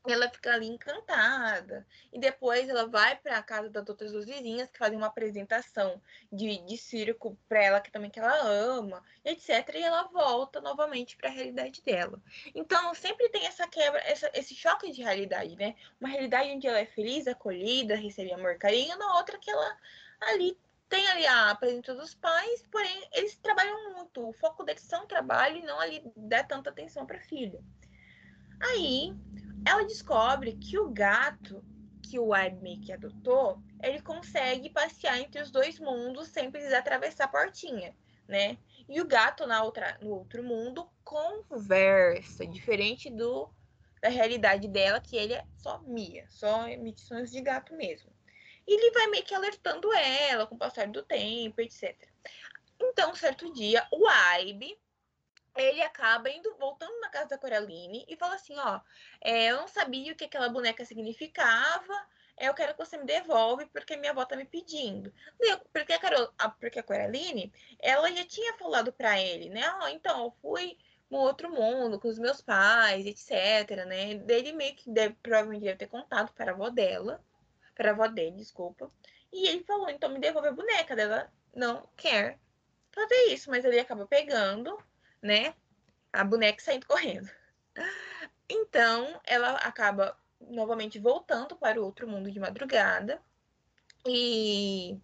Ela 0.05 0.29
fica 0.29 0.53
ali 0.53 0.67
encantada. 0.67 1.85
E 2.11 2.19
depois 2.19 2.67
ela 2.67 2.87
vai 2.87 3.15
para 3.15 3.37
a 3.37 3.43
casa 3.43 3.69
das 3.69 3.87
outras 3.87 4.11
duas 4.11 4.25
vizinhas 4.25 4.69
que 4.69 4.77
fazem 4.77 4.97
uma 4.97 5.07
apresentação 5.07 6.01
de, 6.31 6.57
de 6.65 6.77
circo 6.77 7.37
para 7.47 7.63
ela 7.63 7.81
que 7.81 7.91
também 7.91 8.09
que 8.09 8.19
ela 8.19 8.35
ama, 8.35 9.03
etc. 9.23 9.69
E 9.75 9.83
ela 9.83 10.03
volta 10.03 10.59
novamente 10.59 11.15
para 11.15 11.29
a 11.29 11.31
realidade 11.31 11.81
dela. 11.81 12.21
Então 12.53 12.93
sempre 12.93 13.29
tem 13.29 13.45
essa 13.45 13.67
quebra, 13.67 13.99
essa, 14.01 14.29
esse 14.33 14.53
choque 14.53 14.91
de 14.91 15.01
realidade, 15.01 15.55
né? 15.55 15.75
Uma 15.99 16.09
realidade 16.09 16.49
onde 16.49 16.67
ela 16.67 16.79
é 16.79 16.85
feliz, 16.85 17.27
acolhida, 17.27 17.95
recebe 17.95 18.33
amor, 18.33 18.57
carinho, 18.57 18.97
na 18.97 19.17
outra 19.17 19.37
que 19.37 19.49
ela 19.49 19.77
ali 20.21 20.57
tem 20.89 21.07
ali 21.07 21.25
a 21.25 21.55
presença 21.55 21.95
dos 21.95 22.13
pais, 22.13 22.63
porém 22.71 23.07
eles 23.13 23.35
trabalham 23.37 23.93
muito. 23.93 24.29
O 24.29 24.33
foco 24.33 24.63
deles 24.63 24.83
são 24.83 25.07
trabalho 25.07 25.57
e 25.57 25.63
não 25.63 25.79
ali 25.79 26.03
dar 26.15 26.43
tanta 26.45 26.69
atenção 26.69 27.05
para 27.05 27.17
a 27.17 27.21
filha. 27.21 27.59
Aí 28.59 29.13
ela 29.65 29.85
descobre 29.85 30.53
que 30.53 30.77
o 30.77 30.89
gato 30.89 31.63
que 32.01 32.19
o 32.19 32.27
Webmake 32.27 32.91
adotou, 32.91 33.61
ele 33.81 34.01
consegue 34.01 34.69
passear 34.69 35.19
entre 35.19 35.41
os 35.41 35.49
dois 35.49 35.79
mundos 35.79 36.27
sem 36.27 36.51
precisar 36.51 36.79
atravessar 36.79 37.25
a 37.25 37.27
portinha, 37.27 37.95
né? 38.27 38.57
E 38.87 39.01
o 39.01 39.07
gato 39.07 39.47
na 39.47 39.63
outra, 39.63 39.97
no 40.01 40.11
outro 40.11 40.43
mundo 40.43 40.87
conversa, 41.03 42.45
diferente 42.45 43.09
do 43.09 43.49
da 44.01 44.09
realidade 44.09 44.67
dela, 44.67 44.99
que 44.99 45.15
ele 45.15 45.33
é 45.33 45.45
só 45.55 45.79
Mia, 45.79 46.25
só 46.29 46.67
emissões 46.67 47.31
de 47.31 47.39
gato 47.39 47.73
mesmo. 47.73 48.11
E 48.67 48.73
ele 48.73 48.91
vai 48.91 49.07
meio 49.07 49.23
que 49.23 49.33
alertando 49.33 49.93
ela 49.93 50.45
com 50.45 50.55
o 50.55 50.57
passar 50.57 50.87
do 50.87 51.01
tempo, 51.01 51.61
etc. 51.61 51.97
Então, 52.81 53.15
certo 53.15 53.51
dia, 53.53 53.87
o 53.91 54.05
Aibe 54.07 54.77
ele 55.55 55.81
acaba 55.81 56.29
indo, 56.29 56.55
voltando 56.57 56.99
na 56.99 57.09
casa 57.09 57.29
da 57.29 57.37
Coraline 57.37 58.05
e 58.07 58.15
fala 58.15 58.35
assim, 58.35 58.57
ó, 58.57 58.79
é, 59.21 59.51
eu 59.51 59.57
não 59.57 59.67
sabia 59.67 60.13
o 60.13 60.15
que 60.15 60.25
aquela 60.25 60.49
boneca 60.49 60.83
significava, 60.85 61.93
é, 62.37 62.47
eu 62.47 62.53
quero 62.53 62.73
que 62.73 62.85
você 62.85 62.97
me 62.97 63.05
devolve 63.05 63.65
porque 63.67 63.95
minha 63.95 64.11
avó 64.11 64.25
tá 64.25 64.35
me 64.35 64.45
pedindo. 64.45 65.13
Porque 65.71 65.93
a, 65.93 65.99
Carol, 65.99 66.33
a, 66.37 66.49
porque 66.49 66.79
a 66.79 66.83
Coraline, 66.83 67.53
ela 67.79 68.11
já 68.11 68.25
tinha 68.25 68.57
falado 68.57 68.91
para 68.91 69.19
ele, 69.21 69.49
né, 69.49 69.63
ó, 69.81 69.87
então, 69.89 70.25
eu 70.25 70.31
fui 70.41 70.77
no 71.09 71.19
outro 71.19 71.49
mundo 71.51 71.99
com 71.99 72.07
os 72.07 72.17
meus 72.17 72.41
pais, 72.41 73.05
etc, 73.05 73.85
né, 73.85 74.15
dele 74.15 74.51
meio 74.53 74.75
que 74.75 74.89
deve, 74.89 75.15
provavelmente 75.21 75.63
deve 75.63 75.77
ter 75.77 75.87
contado 75.87 76.33
para 76.33 76.51
a 76.51 76.55
avó 76.55 76.69
dela, 76.69 77.23
para 77.75 77.89
a 77.89 77.93
avó 77.93 78.07
dele, 78.07 78.37
desculpa, 78.37 78.91
E 79.31 79.47
ele 79.47 79.63
falou, 79.63 79.89
então 79.89 80.09
me 80.09 80.19
devolve 80.19 80.47
a 80.47 80.51
boneca 80.51 80.95
dela. 80.95 81.31
Não 81.55 81.87
quer 81.97 82.39
fazer 82.91 83.33
isso, 83.33 83.49
mas 83.49 83.65
ele 83.65 83.79
acaba 83.79 84.05
pegando, 84.07 84.77
né? 85.23 85.55
A 86.11 86.23
boneca 86.23 86.61
saindo 86.61 86.85
correndo. 86.85 87.29
Então, 88.47 89.19
ela 89.25 89.53
acaba 89.53 90.15
novamente 90.41 90.99
voltando 90.99 91.55
para 91.55 91.81
o 91.81 91.85
outro 91.85 92.07
mundo 92.07 92.29
de 92.29 92.39
madrugada. 92.39 93.21
E 94.05 94.99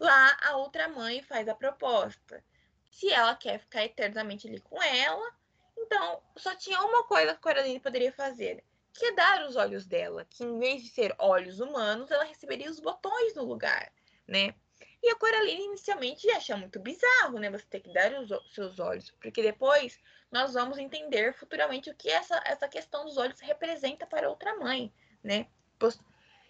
lá 0.00 0.36
a 0.42 0.56
outra 0.56 0.88
mãe 0.88 1.22
faz 1.22 1.46
a 1.48 1.54
proposta. 1.54 2.42
Se 2.90 3.12
ela 3.12 3.36
quer 3.36 3.60
ficar 3.60 3.84
eternamente 3.84 4.48
ali 4.48 4.58
com 4.60 4.82
ela, 4.82 5.32
então 5.76 6.22
só 6.36 6.56
tinha 6.56 6.80
uma 6.82 7.04
coisa 7.04 7.34
que 7.34 7.40
Coraline 7.40 7.78
poderia 7.78 8.10
fazer, 8.10 8.64
que 8.92 9.04
é 9.04 9.12
dar 9.12 9.46
os 9.46 9.54
olhos 9.54 9.86
dela, 9.86 10.24
que 10.24 10.42
em 10.42 10.58
vez 10.58 10.82
de 10.82 10.88
ser 10.88 11.14
olhos 11.18 11.60
humanos, 11.60 12.10
ela 12.10 12.24
receberia 12.24 12.70
os 12.70 12.80
botões 12.80 13.34
no 13.34 13.44
lugar, 13.44 13.92
né? 14.26 14.54
E 15.02 15.10
a 15.10 15.16
Coraline 15.16 15.64
inicialmente 15.64 16.28
acha 16.30 16.56
muito 16.56 16.80
bizarro, 16.80 17.38
né? 17.38 17.50
Você 17.50 17.64
ter 17.66 17.80
que 17.80 17.92
dar 17.92 18.12
os 18.14 18.54
seus 18.54 18.78
olhos, 18.78 19.10
porque 19.12 19.42
depois 19.42 20.00
nós 20.30 20.54
vamos 20.54 20.78
entender 20.78 21.32
futuramente 21.34 21.88
o 21.90 21.94
que 21.94 22.10
essa, 22.10 22.42
essa 22.44 22.68
questão 22.68 23.04
dos 23.04 23.16
olhos 23.16 23.40
representa 23.40 24.06
para 24.06 24.28
outra 24.28 24.56
mãe, 24.56 24.92
né? 25.22 25.46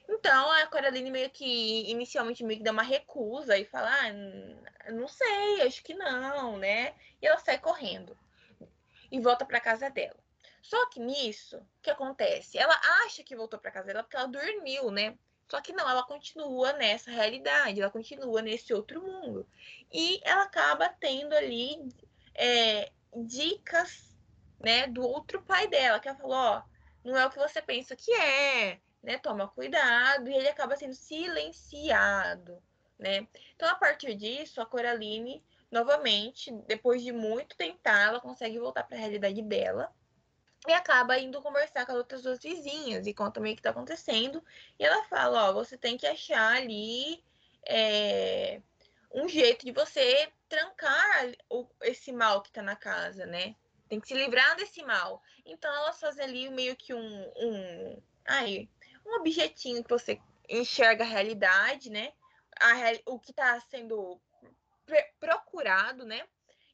Então 0.08 0.50
a 0.50 0.66
Coraline 0.66 1.10
meio 1.10 1.30
que 1.30 1.90
inicialmente 1.90 2.42
meio 2.42 2.58
que 2.58 2.64
dá 2.64 2.72
uma 2.72 2.82
recusa 2.82 3.58
e 3.58 3.66
fala, 3.66 3.90
ah, 3.92 4.90
não 4.90 5.06
sei, 5.06 5.62
acho 5.62 5.82
que 5.82 5.92
não, 5.92 6.56
né? 6.56 6.94
E 7.20 7.26
ela 7.26 7.38
sai 7.38 7.58
correndo 7.58 8.16
e 9.10 9.20
volta 9.20 9.44
para 9.44 9.60
casa 9.60 9.90
dela. 9.90 10.16
Só 10.62 10.88
que 10.90 11.00
nisso, 11.00 11.58
o 11.58 11.82
que 11.82 11.90
acontece? 11.90 12.58
Ela 12.58 12.74
acha 13.04 13.22
que 13.22 13.36
voltou 13.36 13.58
para 13.58 13.70
casa 13.70 13.86
dela 13.86 14.02
porque 14.02 14.16
ela 14.16 14.26
dormiu, 14.26 14.90
né? 14.90 15.16
Só 15.48 15.60
que 15.60 15.72
não, 15.72 15.88
ela 15.88 16.02
continua 16.02 16.74
nessa 16.74 17.10
realidade, 17.10 17.80
ela 17.80 17.90
continua 17.90 18.42
nesse 18.42 18.72
outro 18.74 19.02
mundo. 19.02 19.46
E 19.90 20.20
ela 20.22 20.42
acaba 20.42 20.88
tendo 20.88 21.32
ali 21.34 21.88
é, 22.34 22.92
dicas, 23.16 24.16
né, 24.60 24.86
do 24.86 25.02
outro 25.02 25.42
pai 25.42 25.66
dela, 25.66 25.98
que 25.98 26.08
ela 26.08 26.18
falou, 26.18 26.36
ó, 26.36 26.62
não 27.02 27.16
é 27.16 27.24
o 27.26 27.30
que 27.30 27.38
você 27.38 27.62
pensa 27.62 27.96
que 27.96 28.12
é, 28.12 28.78
né? 29.02 29.16
Toma 29.18 29.48
cuidado, 29.48 30.28
e 30.28 30.34
ele 30.34 30.48
acaba 30.48 30.76
sendo 30.76 30.94
silenciado, 30.94 32.62
né? 32.98 33.26
Então, 33.54 33.68
a 33.68 33.74
partir 33.76 34.14
disso, 34.14 34.60
a 34.60 34.66
Coraline, 34.66 35.42
novamente, 35.70 36.52
depois 36.66 37.02
de 37.02 37.12
muito 37.12 37.56
tentar, 37.56 38.08
ela 38.08 38.20
consegue 38.20 38.58
voltar 38.58 38.82
para 38.84 38.96
a 38.96 39.00
realidade 39.00 39.40
dela 39.42 39.90
e 40.66 40.72
acaba 40.72 41.18
indo 41.18 41.40
conversar 41.40 41.86
com 41.86 41.92
as 41.92 41.98
outras 41.98 42.22
duas 42.22 42.40
vizinhas 42.40 43.06
e 43.06 43.14
conta 43.14 43.40
meio 43.40 43.56
que 43.56 43.62
tá 43.62 43.70
acontecendo. 43.70 44.42
E 44.78 44.84
ela 44.84 45.04
fala, 45.04 45.48
ó, 45.48 45.52
você 45.52 45.76
tem 45.76 45.96
que 45.96 46.06
achar 46.06 46.56
ali 46.56 47.22
é, 47.66 48.60
um 49.14 49.28
jeito 49.28 49.64
de 49.64 49.72
você 49.72 50.30
trancar 50.48 51.32
o, 51.48 51.66
esse 51.82 52.12
mal 52.12 52.42
que 52.42 52.50
tá 52.50 52.62
na 52.62 52.74
casa, 52.74 53.26
né? 53.26 53.54
Tem 53.88 54.00
que 54.00 54.08
se 54.08 54.14
livrar 54.14 54.56
desse 54.56 54.82
mal. 54.82 55.22
Então 55.46 55.72
elas 55.74 56.00
fazem 56.00 56.24
ali 56.24 56.50
meio 56.50 56.76
que 56.76 56.92
um, 56.92 57.32
um, 57.36 58.02
aí, 58.26 58.68
um 59.06 59.16
objetinho 59.16 59.82
que 59.82 59.90
você 59.90 60.20
enxerga 60.48 61.04
a 61.04 61.06
realidade, 61.06 61.90
né? 61.90 62.12
A, 62.60 62.74
o 63.06 63.18
que 63.18 63.30
está 63.30 63.58
sendo 63.60 64.20
procurado, 65.20 66.04
né? 66.04 66.26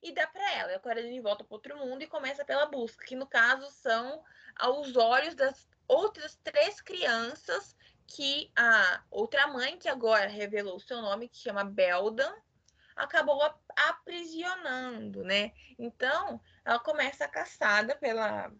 E 0.04 0.12
dá 0.12 0.26
para 0.26 0.52
ela. 0.52 0.74
Agora 0.74 1.00
ele 1.00 1.20
volta 1.20 1.42
para 1.42 1.54
outro 1.54 1.76
mundo 1.78 2.02
e 2.02 2.06
começa 2.06 2.44
pela 2.44 2.66
busca, 2.66 3.06
que 3.06 3.16
no 3.16 3.26
caso 3.26 3.68
são 3.70 4.22
aos 4.54 4.94
olhos 4.96 5.34
das 5.34 5.66
outras 5.88 6.36
três 6.44 6.80
crianças 6.82 7.74
que 8.06 8.52
a 8.54 9.02
outra 9.10 9.46
mãe, 9.46 9.78
que 9.78 9.88
agora 9.88 10.28
revelou 10.28 10.76
o 10.76 10.80
seu 10.80 11.00
nome, 11.00 11.28
que 11.28 11.38
chama 11.38 11.64
Beldan, 11.64 12.32
acabou 12.94 13.40
aprisionando, 13.74 15.24
né? 15.24 15.52
Então, 15.78 16.38
ela 16.64 16.78
começa 16.78 17.24
a 17.24 17.28
caçada 17.28 17.96
pela, 17.96 18.52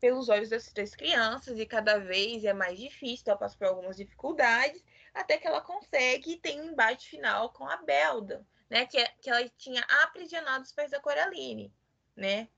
pelos 0.00 0.30
olhos 0.30 0.48
das 0.48 0.72
três 0.72 0.96
crianças 0.96 1.58
e 1.58 1.66
cada 1.66 1.98
vez 1.98 2.42
é 2.42 2.54
mais 2.54 2.78
difícil, 2.78 3.24
ela 3.26 3.36
passa 3.36 3.56
por 3.56 3.66
algumas 3.66 3.98
dificuldades, 3.98 4.82
até 5.12 5.36
que 5.36 5.46
ela 5.46 5.60
consegue 5.60 6.32
e 6.32 6.40
tem 6.40 6.62
um 6.62 6.70
embate 6.70 7.06
final 7.06 7.52
com 7.52 7.68
a 7.68 7.76
Beldan 7.76 8.42
né? 8.68 8.86
Que, 8.86 9.04
que 9.20 9.30
ela 9.30 9.48
tinha 9.56 9.82
aprisionado 10.02 10.64
os 10.64 10.72
pais 10.72 10.90
da 10.90 11.00
Coraline, 11.00 11.72
né? 12.14 12.48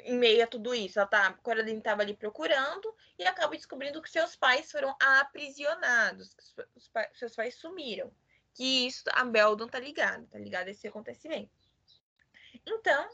Em 0.00 0.18
meio 0.18 0.44
a 0.44 0.46
tudo 0.46 0.74
isso, 0.74 0.98
ela 0.98 1.08
tá, 1.08 1.28
a 1.28 1.32
Coraline 1.32 1.78
estava 1.78 2.02
ali 2.02 2.14
procurando 2.14 2.94
e 3.18 3.24
acaba 3.24 3.56
descobrindo 3.56 4.02
que 4.02 4.10
seus 4.10 4.36
pais 4.36 4.70
foram 4.70 4.94
aprisionados, 5.00 6.34
que 6.34 6.42
os, 6.76 6.90
seus 7.14 7.34
pais 7.34 7.54
sumiram. 7.54 8.12
Que 8.52 8.86
isso 8.86 9.04
a 9.12 9.24
Beldon 9.24 9.68
tá 9.68 9.78
ligada, 9.78 10.26
tá 10.30 10.38
ligada 10.38 10.68
a 10.68 10.70
esse 10.70 10.86
acontecimento. 10.86 11.50
Então, 12.66 13.08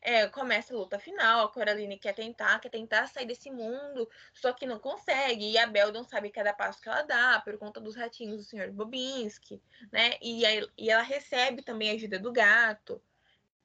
é, 0.00 0.26
começa 0.28 0.72
a 0.72 0.76
luta 0.76 0.98
final, 0.98 1.46
a 1.46 1.52
Coraline 1.52 1.98
quer 1.98 2.14
tentar, 2.14 2.58
quer 2.60 2.68
tentar 2.68 3.06
sair 3.08 3.26
desse 3.26 3.50
mundo, 3.50 4.08
só 4.32 4.52
que 4.52 4.66
não 4.66 4.78
consegue, 4.78 5.50
e 5.50 5.58
a 5.58 5.66
Bel 5.66 5.92
não 5.92 6.04
sabe 6.04 6.30
cada 6.30 6.52
passo 6.52 6.80
que 6.80 6.88
ela 6.88 7.02
dá, 7.02 7.40
por 7.40 7.58
conta 7.58 7.80
dos 7.80 7.96
ratinhos 7.96 8.36
do 8.36 8.44
Sr. 8.44 8.70
Bobinski, 8.70 9.60
né? 9.92 10.16
E, 10.22 10.46
aí, 10.46 10.66
e 10.76 10.90
ela 10.90 11.02
recebe 11.02 11.62
também 11.62 11.90
a 11.90 11.94
ajuda 11.94 12.18
do 12.18 12.32
gato, 12.32 13.02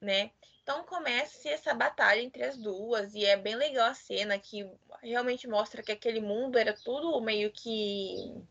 né? 0.00 0.30
Então 0.62 0.82
começa 0.84 1.48
essa 1.48 1.74
batalha 1.74 2.20
entre 2.20 2.42
as 2.42 2.56
duas, 2.56 3.14
e 3.14 3.24
é 3.24 3.36
bem 3.36 3.54
legal 3.54 3.90
a 3.90 3.94
cena 3.94 4.38
que 4.38 4.68
realmente 5.02 5.46
mostra 5.46 5.82
que 5.82 5.92
aquele 5.92 6.20
mundo 6.20 6.58
era 6.58 6.72
tudo 6.72 7.20
meio 7.20 7.52
que 7.52 8.42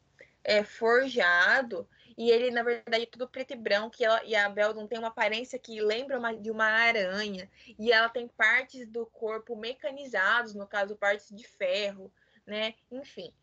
é, 0.44 0.64
forjado, 0.64 1.88
e 2.18 2.30
ele, 2.30 2.52
na 2.52 2.64
verdade, 2.64 3.04
é 3.04 3.06
tudo 3.06 3.28
preto 3.28 3.52
e 3.52 3.56
branco. 3.56 3.96
E, 4.00 4.04
ela, 4.06 4.24
e 4.24 4.36
a 4.36 4.50
Beldon 4.50 4.88
tem 4.88 5.00
uma 5.00 5.08
aparência 5.08 5.60
que 5.60 5.82
lembra 5.82 6.18
uma, 6.18 6.34
de 6.36 6.52
uma 6.52 6.66
aranha. 6.66 7.50
E 7.78 7.92
ela 7.92 8.10
tem 8.10 8.28
partes 8.28 8.88
do 8.88 9.06
corpo 9.06 9.56
mecanizados, 9.56 10.54
no 10.54 10.68
caso, 10.68 10.96
partes 10.96 11.30
de 11.36 11.48
ferro, 11.48 12.12
né? 12.46 12.76
Enfim. 12.92 13.34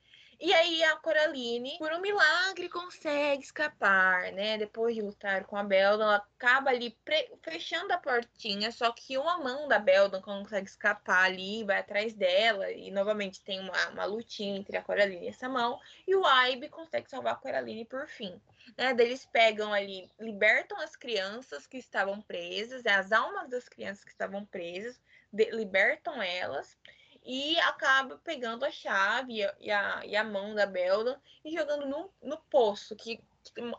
E 0.42 0.54
aí 0.54 0.82
a 0.84 0.96
Coraline, 0.96 1.76
por 1.76 1.92
um 1.92 2.00
milagre, 2.00 2.66
consegue 2.70 3.44
escapar, 3.44 4.32
né? 4.32 4.56
Depois 4.56 4.94
de 4.94 5.02
lutar 5.02 5.44
com 5.44 5.54
a 5.54 5.62
Beldon, 5.62 6.04
ela 6.04 6.16
acaba 6.16 6.70
ali 6.70 6.96
fechando 7.42 7.92
a 7.92 7.98
portinha, 7.98 8.72
só 8.72 8.90
que 8.90 9.18
uma 9.18 9.36
mão 9.36 9.68
da 9.68 9.78
Beldon 9.78 10.22
consegue 10.22 10.66
escapar 10.66 11.24
ali, 11.24 11.62
vai 11.64 11.80
atrás 11.80 12.14
dela, 12.14 12.72
e 12.72 12.90
novamente 12.90 13.42
tem 13.42 13.60
uma, 13.60 13.88
uma 13.90 14.06
lutinha 14.06 14.56
entre 14.56 14.78
a 14.78 14.82
Coraline 14.82 15.26
e 15.26 15.28
essa 15.28 15.46
mão, 15.46 15.78
e 16.08 16.16
o 16.16 16.24
Aibe 16.24 16.70
consegue 16.70 17.10
salvar 17.10 17.34
a 17.34 17.36
Coraline 17.36 17.84
por 17.84 18.06
fim. 18.06 18.40
Né? 18.78 18.96
Eles 18.98 19.26
pegam 19.26 19.74
ali, 19.74 20.10
libertam 20.18 20.80
as 20.80 20.96
crianças 20.96 21.66
que 21.66 21.76
estavam 21.76 22.18
presas, 22.22 22.86
as 22.86 23.12
almas 23.12 23.50
das 23.50 23.68
crianças 23.68 24.04
que 24.04 24.10
estavam 24.10 24.46
presas, 24.46 24.98
libertam 25.34 26.22
elas, 26.22 26.78
e 27.24 27.58
acaba 27.60 28.18
pegando 28.18 28.64
a 28.64 28.70
chave 28.70 29.38
e 29.60 29.70
a, 29.70 30.04
e 30.04 30.16
a, 30.16 30.24
mão 30.24 30.54
da 30.54 30.66
Belda 30.66 31.20
e 31.44 31.52
jogando 31.52 31.86
no, 31.86 32.10
no 32.22 32.38
poço, 32.38 32.96
que, 32.96 33.22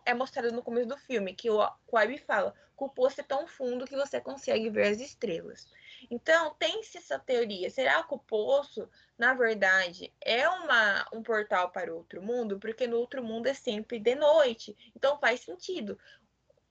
é 0.05 0.13
mostrado 0.13 0.51
no 0.51 0.63
começo 0.63 0.88
do 0.88 0.98
filme, 0.98 1.33
que 1.33 1.50
o 1.50 1.67
Quaib 1.88 2.17
fala 2.19 2.53
que 2.77 2.83
o 2.83 2.89
poço 2.89 3.21
é 3.21 3.24
tão 3.24 3.45
fundo 3.45 3.86
que 3.86 3.95
você 3.95 4.19
consegue 4.19 4.69
ver 4.69 4.88
as 4.88 5.00
estrelas. 5.00 5.67
Então, 6.10 6.55
tem-se 6.55 6.98
essa 6.98 7.19
teoria. 7.19 7.69
Será 7.69 8.01
que 8.01 8.13
o 8.13 8.17
poço, 8.17 8.89
na 9.17 9.36
verdade, 9.36 10.12
é 10.19 10.50
uma, 10.50 11.07
um 11.13 11.21
portal 11.21 11.69
para 11.69 11.93
outro 11.93 12.24
mundo? 12.24 12.60
Porque 12.60 12.88
no 12.88 12.98
outro 12.98 13.24
mundo 13.24 13.45
é 13.45 13.53
sempre 13.53 14.00
de 14.00 14.15
noite. 14.15 14.75
Então, 14.95 15.19
faz 15.19 15.41
sentido 15.41 15.98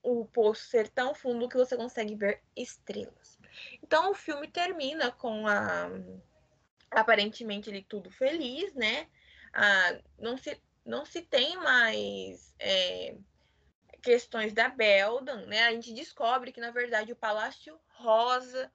o 0.03 0.25
poço 0.25 0.65
ser 0.65 0.89
tão 0.89 1.15
fundo 1.15 1.47
que 1.47 1.55
você 1.55 1.77
consegue 1.77 2.15
ver 2.15 2.41
estrelas. 2.57 3.39
Então, 3.81 4.11
o 4.11 4.15
filme 4.15 4.47
termina 4.47 5.11
com 5.11 5.47
a 5.47 5.89
aparentemente 6.91 7.69
ele 7.69 7.81
tudo 7.81 8.11
feliz, 8.11 8.73
né? 8.73 9.07
Ah, 9.53 9.97
não, 10.19 10.37
se, 10.37 10.61
não 10.85 11.05
se 11.05 11.21
tem 11.21 11.55
mais 11.57 12.53
é, 12.59 13.15
questões 14.01 14.53
da 14.53 14.69
Beldan, 14.69 15.45
né? 15.45 15.63
A 15.63 15.71
gente 15.71 15.93
descobre 15.93 16.51
que, 16.51 16.59
na 16.59 16.71
verdade, 16.71 17.11
o 17.11 17.15
Palácio 17.15 17.79
Rosa, 17.87 18.71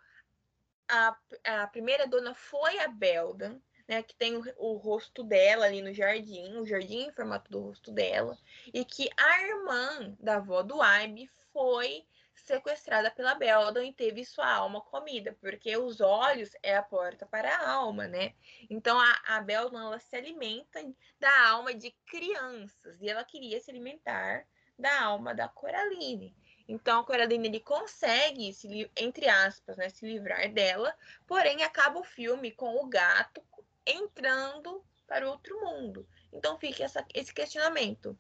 a, 0.89 1.17
a 1.45 1.67
primeira 1.67 2.07
dona 2.07 2.35
foi 2.35 2.79
a 2.79 2.89
Beldan, 2.89 3.61
né? 3.87 4.03
Que 4.03 4.15
tem 4.15 4.37
o, 4.37 4.43
o 4.57 4.77
rosto 4.77 5.23
dela 5.23 5.67
ali 5.67 5.83
no 5.83 5.93
jardim, 5.93 6.57
o 6.57 6.67
jardim 6.67 7.07
em 7.07 7.13
formato 7.13 7.51
do 7.51 7.61
rosto 7.61 7.91
dela, 7.93 8.37
e 8.73 8.85
que 8.85 9.09
a 9.17 9.43
irmã 9.43 10.17
da 10.19 10.37
avó 10.37 10.63
do 10.63 10.81
Aibe 10.81 11.31
foi 11.53 12.07
sequestrada 12.47 13.11
pela 13.11 13.35
Beldon 13.35 13.83
e 13.83 13.93
teve 13.93 14.25
sua 14.25 14.49
alma 14.49 14.81
comida, 14.81 15.37
porque 15.41 15.77
os 15.77 16.01
olhos 16.01 16.51
é 16.63 16.77
a 16.77 16.83
porta 16.83 17.27
para 17.27 17.55
a 17.55 17.71
alma, 17.71 18.07
né? 18.07 18.35
Então 18.71 18.99
a, 18.99 19.21
a 19.27 19.41
Beldon 19.41 19.79
ela 19.79 19.99
se 19.99 20.15
alimenta 20.15 20.81
da 21.19 21.49
alma 21.49 21.75
de 21.75 21.91
crianças 22.07 23.01
e 23.01 23.11
ela 23.11 23.25
queria 23.25 23.61
se 23.61 23.71
alimentar 23.71 24.47
da 24.79 25.03
alma 25.03 25.35
da 25.35 25.49
Coraline. 25.49 26.35
Então 26.69 27.01
a 27.01 27.05
Coraline 27.05 27.49
ele 27.49 27.61
consegue, 27.61 28.53
se, 28.53 28.91
entre 28.97 29.29
aspas, 29.29 29.77
né, 29.77 29.89
se 29.89 30.07
livrar 30.07 30.53
dela, 30.53 30.95
porém 31.27 31.63
acaba 31.63 31.99
o 31.99 32.05
filme 32.05 32.51
com 32.53 32.77
o 32.77 32.87
gato 32.87 33.43
entrando 33.85 34.85
para 35.07 35.29
outro 35.29 35.61
mundo. 35.61 36.09
Então 36.33 36.59
fica 36.59 36.85
essa, 36.85 37.05
esse 37.15 37.33
questionamento 37.33 38.19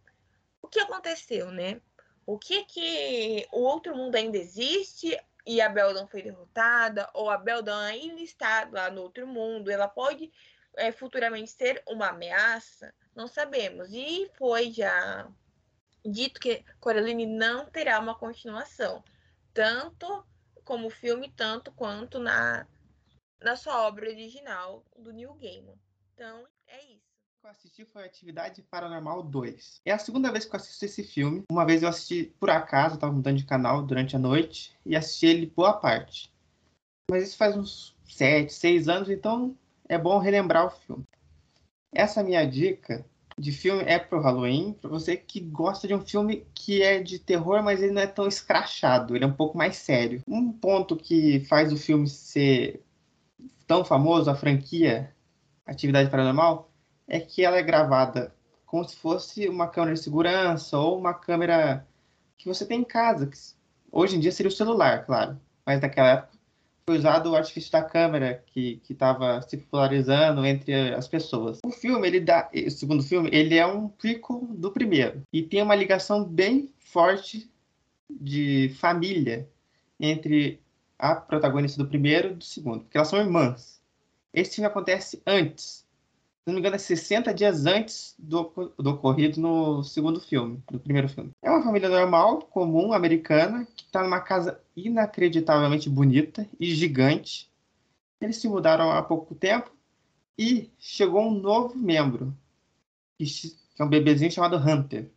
o 0.66 0.68
que 0.68 0.80
aconteceu, 0.80 1.52
né? 1.52 1.80
O 2.26 2.36
que 2.38 2.64
que 2.64 3.46
o 3.52 3.60
outro 3.60 3.96
mundo 3.96 4.16
ainda 4.16 4.36
existe 4.36 5.16
e 5.46 5.60
a 5.60 5.68
Beldon 5.68 6.08
foi 6.08 6.22
derrotada, 6.22 7.08
ou 7.14 7.30
a 7.30 7.38
Beldon 7.38 7.78
ainda 7.78 8.20
está 8.20 8.68
lá 8.70 8.90
no 8.90 9.02
outro 9.02 9.28
mundo, 9.28 9.70
ela 9.70 9.86
pode 9.86 10.32
é, 10.74 10.90
futuramente 10.90 11.52
ser 11.52 11.80
uma 11.86 12.08
ameaça? 12.08 12.92
Não 13.14 13.28
sabemos. 13.28 13.92
E 13.92 14.28
foi 14.36 14.72
já 14.72 15.30
dito 16.04 16.40
que 16.40 16.64
Coraline 16.80 17.26
não 17.26 17.66
terá 17.66 18.00
uma 18.00 18.18
continuação, 18.18 19.04
tanto 19.54 20.26
como 20.64 20.90
filme, 20.90 21.30
tanto 21.30 21.70
quanto 21.70 22.18
na, 22.18 22.66
na 23.40 23.54
sua 23.54 23.86
obra 23.86 24.10
original 24.10 24.84
do 24.96 25.12
Neil 25.12 25.34
Gaiman. 25.34 25.78
Então, 26.12 26.44
é 26.66 26.84
isso 26.86 27.15
eu 27.46 27.50
assisti 27.50 27.84
foi 27.84 28.04
Atividade 28.04 28.60
Paranormal 28.60 29.22
2. 29.22 29.80
É 29.84 29.92
a 29.92 29.98
segunda 29.98 30.32
vez 30.32 30.44
que 30.44 30.56
eu 30.56 30.58
assisto 30.58 30.84
esse 30.84 31.04
filme. 31.04 31.44
Uma 31.48 31.64
vez 31.64 31.80
eu 31.80 31.88
assisti 31.88 32.34
por 32.40 32.50
acaso, 32.50 32.96
estava 32.96 33.12
mudando 33.12 33.36
de 33.36 33.44
canal 33.44 33.84
durante 33.84 34.16
a 34.16 34.18
noite 34.18 34.76
e 34.84 34.96
assisti 34.96 35.26
ele 35.26 35.46
boa 35.54 35.72
parte. 35.74 36.32
Mas 37.08 37.22
isso 37.22 37.36
faz 37.36 37.56
uns 37.56 37.96
7, 38.08 38.52
6 38.52 38.88
anos, 38.88 39.08
então 39.08 39.56
é 39.88 39.96
bom 39.96 40.18
relembrar 40.18 40.66
o 40.66 40.70
filme. 40.70 41.04
Essa 41.94 42.20
minha 42.24 42.44
dica 42.44 43.06
de 43.38 43.52
filme 43.52 43.84
é 43.84 43.96
pro 43.96 44.20
Halloween, 44.20 44.72
para 44.72 44.90
você 44.90 45.16
que 45.16 45.38
gosta 45.38 45.86
de 45.86 45.94
um 45.94 46.04
filme 46.04 46.44
que 46.52 46.82
é 46.82 47.00
de 47.00 47.20
terror, 47.20 47.62
mas 47.62 47.80
ele 47.80 47.92
não 47.92 48.02
é 48.02 48.08
tão 48.08 48.26
escrachado, 48.26 49.14
ele 49.14 49.24
é 49.24 49.28
um 49.28 49.32
pouco 49.32 49.56
mais 49.56 49.76
sério. 49.76 50.20
Um 50.26 50.50
ponto 50.50 50.96
que 50.96 51.38
faz 51.44 51.72
o 51.72 51.76
filme 51.76 52.08
ser 52.08 52.82
tão 53.68 53.84
famoso, 53.84 54.28
a 54.28 54.34
franquia 54.34 55.14
Atividade 55.64 56.10
Paranormal, 56.10 56.70
é 57.08 57.20
que 57.20 57.44
ela 57.44 57.56
é 57.56 57.62
gravada 57.62 58.34
como 58.66 58.86
se 58.86 58.96
fosse 58.96 59.48
uma 59.48 59.68
câmera 59.68 59.94
de 59.94 60.02
segurança 60.02 60.76
ou 60.76 60.98
uma 60.98 61.14
câmera 61.14 61.86
que 62.36 62.48
você 62.48 62.66
tem 62.66 62.80
em 62.80 62.84
casa. 62.84 63.26
Que 63.26 63.36
hoje 63.90 64.16
em 64.16 64.20
dia 64.20 64.32
seria 64.32 64.50
o 64.50 64.54
celular, 64.54 65.06
claro. 65.06 65.40
Mas 65.64 65.80
naquela 65.80 66.10
época 66.10 66.36
foi 66.88 66.98
usado 66.98 67.30
o 67.30 67.36
artifício 67.36 67.72
da 67.72 67.82
câmera 67.82 68.44
que 68.46 68.80
estava 68.88 69.40
se 69.42 69.56
popularizando 69.56 70.44
entre 70.44 70.94
as 70.94 71.08
pessoas. 71.08 71.58
O 71.64 71.70
filme, 71.70 72.06
ele 72.06 72.20
dá, 72.20 72.50
o 72.54 72.70
segundo 72.70 73.02
filme, 73.02 73.30
ele 73.32 73.56
é 73.56 73.66
um 73.66 73.88
prequel 73.88 74.46
do 74.50 74.70
primeiro 74.70 75.22
e 75.32 75.42
tem 75.42 75.62
uma 75.62 75.74
ligação 75.74 76.24
bem 76.24 76.70
forte 76.78 77.50
de 78.08 78.72
família 78.78 79.48
entre 79.98 80.60
a 80.98 81.14
protagonista 81.14 81.82
do 81.82 81.88
primeiro 81.88 82.32
e 82.32 82.34
do 82.34 82.44
segundo, 82.44 82.80
porque 82.80 82.96
elas 82.96 83.08
são 83.08 83.18
irmãs. 83.18 83.80
Esse 84.32 84.56
filme 84.56 84.68
acontece 84.68 85.22
antes 85.26 85.85
não 86.46 86.54
me 86.54 86.60
engano, 86.60 86.76
é 86.76 86.78
60 86.78 87.34
dias 87.34 87.66
antes 87.66 88.14
do, 88.16 88.72
do 88.78 88.90
ocorrido 88.90 89.40
no 89.40 89.82
segundo 89.82 90.20
filme, 90.20 90.62
do 90.70 90.78
primeiro 90.78 91.08
filme. 91.08 91.30
É 91.42 91.50
uma 91.50 91.62
família 91.62 91.88
normal, 91.88 92.42
comum, 92.42 92.92
americana, 92.92 93.66
que 93.76 93.82
está 93.82 94.02
numa 94.02 94.20
casa 94.20 94.60
inacreditavelmente 94.76 95.90
bonita 95.90 96.48
e 96.60 96.72
gigante. 96.72 97.50
Eles 98.20 98.36
se 98.36 98.48
mudaram 98.48 98.92
há 98.92 99.02
pouco 99.02 99.34
tempo 99.34 99.74
e 100.38 100.70
chegou 100.78 101.22
um 101.22 101.32
novo 101.32 101.76
membro, 101.76 102.32
que 103.18 103.24
é 103.78 103.82
um 103.82 103.88
bebezinho 103.88 104.30
chamado 104.30 104.56
Hunter. 104.56 105.10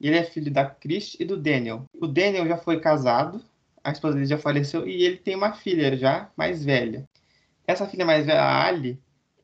Ele 0.00 0.16
é 0.16 0.24
filho 0.24 0.50
da 0.50 0.64
Chris 0.68 1.16
e 1.20 1.24
do 1.24 1.36
Daniel. 1.36 1.84
O 1.94 2.08
Daniel 2.08 2.48
já 2.48 2.56
foi 2.56 2.80
casado, 2.80 3.40
a 3.84 3.92
esposa 3.92 4.14
dele 4.14 4.26
já 4.26 4.38
faleceu 4.38 4.88
e 4.88 5.04
ele 5.04 5.16
tem 5.16 5.36
uma 5.36 5.52
filha 5.52 5.96
já 5.96 6.28
mais 6.36 6.64
velha. 6.64 7.08
Essa 7.66 7.86
filha 7.86 8.04
mais 8.04 8.26
velha, 8.26 8.42
a 8.42 8.64
Ali, 8.64 8.98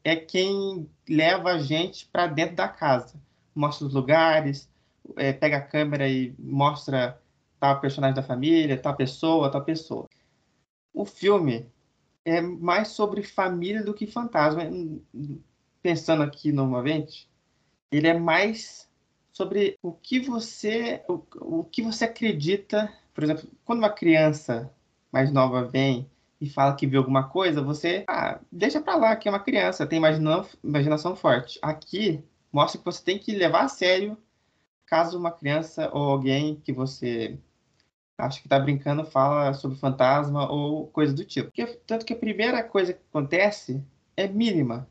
é 0.06 0.14
quem 0.14 0.88
leva 1.08 1.50
a 1.50 1.58
gente 1.58 2.06
para 2.06 2.28
dentro 2.28 2.54
da 2.54 2.68
casa. 2.68 3.20
Mostra 3.52 3.88
os 3.88 3.92
lugares, 3.92 4.70
é, 5.16 5.32
pega 5.32 5.56
a 5.56 5.60
câmera 5.60 6.08
e 6.08 6.32
mostra 6.38 7.20
tal 7.58 7.80
personagem 7.80 8.14
da 8.14 8.22
família, 8.22 8.80
tal 8.80 8.94
pessoa, 8.94 9.50
tal 9.50 9.64
pessoa. 9.64 10.08
O 10.94 11.04
filme 11.04 11.68
é 12.25 12.40
mais 12.40 12.88
sobre 12.88 13.25
família 13.25 13.82
do 13.82 13.92
que 13.92 14.06
fantasma. 14.06 14.62
Pensando 15.82 16.23
aqui 16.23 16.52
novamente, 16.52 17.28
ele 17.90 18.06
é 18.06 18.16
mais 18.16 18.88
sobre 19.32 19.76
o 19.82 19.90
que 19.92 20.21
você 20.21 21.02
o, 21.08 21.21
o 21.40 21.64
que 21.64 21.82
você 21.82 22.04
acredita. 22.04 22.92
Por 23.12 23.25
exemplo, 23.25 23.49
quando 23.64 23.80
uma 23.80 23.90
criança 23.90 24.73
mais 25.10 25.32
nova 25.32 25.64
vem 25.64 26.08
e 26.40 26.49
fala 26.49 26.75
que 26.75 26.86
viu 26.86 27.00
alguma 27.00 27.28
coisa, 27.28 27.62
você 27.62 28.04
ah, 28.08 28.38
deixa 28.52 28.80
pra 28.80 28.96
lá, 28.96 29.16
que 29.16 29.28
é 29.28 29.30
uma 29.30 29.40
criança, 29.40 29.86
tem 29.86 29.99
imaginação, 29.99 30.58
imaginação 30.62 31.16
forte. 31.16 31.58
Aqui 31.62 32.22
mostra 32.52 32.78
que 32.78 32.84
você 32.84 33.02
tem 33.02 33.18
que 33.18 33.32
levar 33.32 33.64
a 33.64 33.68
sério 33.68 34.16
caso 34.86 35.18
uma 35.18 35.32
criança 35.32 35.90
ou 35.92 36.02
alguém 36.10 36.56
que 36.56 36.72
você 36.72 37.38
acha 38.18 38.40
que 38.40 38.49
tá 38.49 38.58
brincando 38.58 39.04
fala 39.04 39.52
sobre 39.52 39.76
fantasma 39.76 40.50
ou 40.50 40.86
coisa 40.88 41.12
do 41.12 41.25
tipo. 41.25 41.49
Porque, 41.49 41.66
tanto 41.86 42.06
que 42.06 42.12
a 42.12 42.18
primeira 42.18 42.62
coisa 42.62 42.92
que 42.92 43.00
acontece 43.10 43.84
é 44.16 44.26
mínima. 44.26 44.88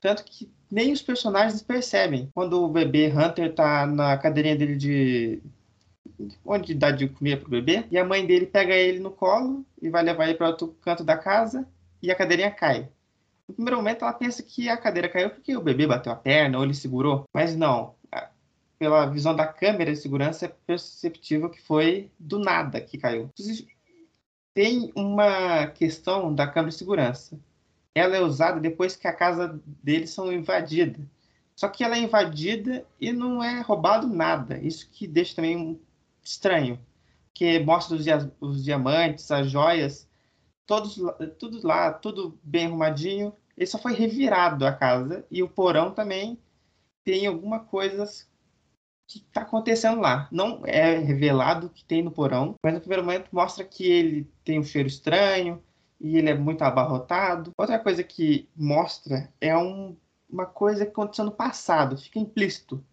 Tanto 0.00 0.24
que 0.24 0.50
nem 0.70 0.92
os 0.92 1.02
personagens 1.02 1.62
percebem. 1.62 2.30
Quando 2.34 2.62
o 2.62 2.68
bebê 2.68 3.08
Hunter 3.08 3.54
tá 3.54 3.86
na 3.86 4.16
cadeirinha 4.18 4.56
dele 4.56 4.76
de, 4.76 5.42
onde 6.44 6.74
dá 6.74 6.90
de 6.90 7.08
comer 7.08 7.40
pro 7.40 7.50
bebê, 7.50 7.84
e 7.90 7.98
a 7.98 8.04
mãe 8.04 8.26
dele 8.26 8.46
pega 8.46 8.74
ele 8.74 8.98
no 9.00 9.10
colo 9.10 9.64
e 9.80 9.88
vai 9.88 10.02
levar 10.02 10.24
ele 10.24 10.34
para 10.34 10.48
outro 10.48 10.76
canto 10.80 11.04
da 11.04 11.16
casa 11.16 11.66
e 12.02 12.10
a 12.10 12.14
cadeirinha 12.14 12.50
cai. 12.50 12.88
No 13.48 13.54
primeiro 13.54 13.76
momento 13.76 14.02
ela 14.02 14.12
pensa 14.12 14.42
que 14.42 14.68
a 14.68 14.76
cadeira 14.76 15.08
caiu 15.08 15.30
porque 15.30 15.56
o 15.56 15.62
bebê 15.62 15.86
bateu 15.86 16.12
a 16.12 16.16
perna 16.16 16.58
ou 16.58 16.64
ele 16.64 16.74
segurou, 16.74 17.24
mas 17.32 17.54
não. 17.56 17.94
Pela 18.78 19.06
visão 19.06 19.34
da 19.34 19.46
câmera 19.46 19.92
de 19.92 19.98
segurança 19.98 20.46
é 20.46 20.54
perceptível 20.66 21.48
que 21.48 21.62
foi 21.62 22.10
do 22.18 22.38
nada 22.38 22.80
que 22.80 22.98
caiu. 22.98 23.30
Tem 24.52 24.92
uma 24.94 25.66
questão 25.68 26.34
da 26.34 26.46
câmera 26.46 26.70
de 26.70 26.76
segurança. 26.76 27.38
Ela 27.94 28.16
é 28.16 28.20
usada 28.20 28.60
depois 28.60 28.96
que 28.96 29.08
a 29.08 29.12
casa 29.12 29.60
deles 29.82 30.10
são 30.10 30.30
invadida. 30.30 30.98
Só 31.54 31.68
que 31.68 31.82
ela 31.82 31.96
é 31.96 32.00
invadida 32.00 32.84
e 33.00 33.12
não 33.12 33.42
é 33.42 33.62
roubado 33.62 34.06
nada. 34.06 34.58
Isso 34.58 34.90
que 34.90 35.06
deixa 35.06 35.36
também 35.36 35.80
estranho, 36.26 36.78
que 37.32 37.58
mostra 37.60 37.96
os, 37.96 38.04
os 38.40 38.64
diamantes, 38.64 39.30
as 39.30 39.50
joias, 39.50 40.08
todos, 40.66 40.96
tudo 41.38 41.66
lá, 41.66 41.92
tudo 41.92 42.38
bem 42.42 42.66
arrumadinho. 42.66 43.32
Ele 43.56 43.66
só 43.66 43.78
foi 43.78 43.94
revirado 43.94 44.66
a 44.66 44.72
casa 44.72 45.24
e 45.30 45.42
o 45.42 45.48
porão 45.48 45.92
também 45.92 46.38
tem 47.04 47.26
alguma 47.26 47.60
coisa 47.60 48.04
que 49.06 49.18
está 49.18 49.42
acontecendo 49.42 50.00
lá. 50.00 50.28
Não 50.32 50.62
é 50.64 50.98
revelado 50.98 51.68
o 51.68 51.70
que 51.70 51.84
tem 51.84 52.02
no 52.02 52.10
porão, 52.10 52.56
mas 52.62 52.74
no 52.74 52.80
primeiro 52.80 53.04
momento 53.04 53.28
mostra 53.32 53.64
que 53.64 53.84
ele 53.86 54.30
tem 54.44 54.58
um 54.58 54.64
cheiro 54.64 54.88
estranho 54.88 55.62
e 56.00 56.16
ele 56.16 56.30
é 56.30 56.34
muito 56.34 56.62
abarrotado. 56.62 57.52
Outra 57.56 57.78
coisa 57.78 58.02
que 58.02 58.48
mostra 58.56 59.32
é 59.40 59.56
um, 59.56 59.96
uma 60.28 60.46
coisa 60.46 60.84
que 60.84 60.90
aconteceu 60.90 61.24
no 61.24 61.32
passado, 61.32 61.96
fica 61.96 62.18
implícito 62.18 62.84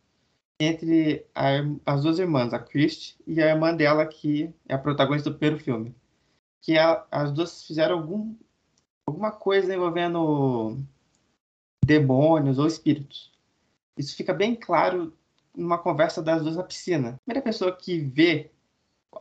entre 0.64 1.26
a, 1.36 1.50
as 1.86 2.04
duas 2.04 2.20
irmãs, 2.20 2.54
a 2.54 2.60
Christie 2.60 3.16
e 3.26 3.42
a 3.42 3.48
irmã 3.48 3.76
dela, 3.76 4.06
que 4.06 4.54
é 4.68 4.74
a 4.74 4.78
protagonista 4.78 5.30
do 5.30 5.38
primeiro 5.38 5.64
filme. 5.64 5.96
Que 6.62 6.78
a, 6.78 7.06
as 7.12 7.32
duas 7.32 7.64
fizeram 7.66 8.00
algum, 8.00 8.36
alguma 9.06 9.32
coisa 9.32 9.74
envolvendo 9.74 10.78
demônios 11.86 12.60
ou 12.60 12.68
espíritos. 12.68 13.32
Isso 13.98 14.16
fica 14.16 14.34
bem 14.34 14.56
claro 14.56 15.14
numa 15.56 15.78
conversa 15.78 16.22
das 16.22 16.42
duas 16.42 16.56
na 16.56 16.64
piscina. 16.64 17.10
A 17.10 17.18
primeira 17.26 17.42
pessoa 17.44 17.76
que 17.76 18.00
vê 18.00 18.52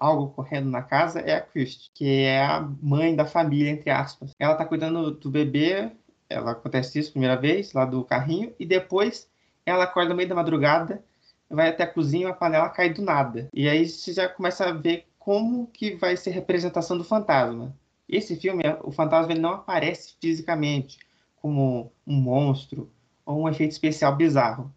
algo 0.00 0.24
ocorrendo 0.24 0.70
na 0.70 0.82
casa 0.82 1.20
é 1.20 1.34
a 1.34 1.40
Christie, 1.40 1.90
que 1.94 2.22
é 2.22 2.42
a 2.42 2.60
mãe 2.80 3.14
da 3.14 3.26
família, 3.26 3.70
entre 3.70 3.90
aspas. 3.90 4.32
Ela 4.38 4.52
está 4.52 4.64
cuidando 4.64 5.10
do 5.10 5.30
bebê, 5.30 5.92
ela 6.28 6.52
acontece 6.52 6.98
isso 6.98 7.10
a 7.10 7.12
primeira 7.12 7.36
vez, 7.36 7.72
lá 7.72 7.84
do 7.84 8.02
carrinho, 8.04 8.54
e 8.58 8.64
depois 8.64 9.28
ela 9.66 9.84
acorda 9.84 10.10
no 10.10 10.16
meio 10.16 10.28
da 10.28 10.34
madrugada 10.34 11.04
vai 11.52 11.68
até 11.68 11.84
a 11.84 11.92
cozinha, 11.92 12.30
a 12.30 12.34
panela 12.34 12.68
cai 12.68 12.92
do 12.92 13.02
nada. 13.02 13.48
E 13.52 13.68
aí 13.68 13.88
você 13.88 14.12
já 14.12 14.28
começa 14.28 14.64
a 14.64 14.72
ver 14.72 15.06
como 15.18 15.66
que 15.66 15.94
vai 15.94 16.16
ser 16.16 16.30
a 16.30 16.34
representação 16.34 16.96
do 16.96 17.04
fantasma. 17.04 17.76
Esse 18.08 18.36
filme, 18.36 18.62
o 18.82 18.90
fantasma 18.90 19.32
ele 19.32 19.40
não 19.40 19.52
aparece 19.52 20.14
fisicamente 20.20 20.98
como 21.36 21.92
um 22.06 22.14
monstro 22.14 22.90
ou 23.24 23.42
um 23.42 23.48
efeito 23.48 23.72
especial 23.72 24.16
bizarro. 24.16 24.72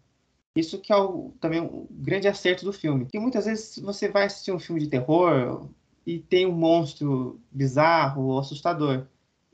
Isso 0.54 0.80
que 0.80 0.92
é 0.92 0.96
o, 0.96 1.34
também 1.40 1.60
um 1.60 1.86
grande 1.90 2.28
acerto 2.28 2.64
do 2.64 2.72
filme. 2.72 3.06
Que 3.06 3.18
muitas 3.18 3.44
vezes 3.44 3.78
você 3.78 4.08
vai 4.08 4.24
assistir 4.24 4.52
um 4.52 4.58
filme 4.58 4.80
de 4.80 4.88
terror 4.88 5.68
e 6.06 6.18
tem 6.18 6.46
um 6.46 6.52
monstro 6.52 7.40
bizarro 7.50 8.22
ou 8.28 8.38
assustador 8.38 9.06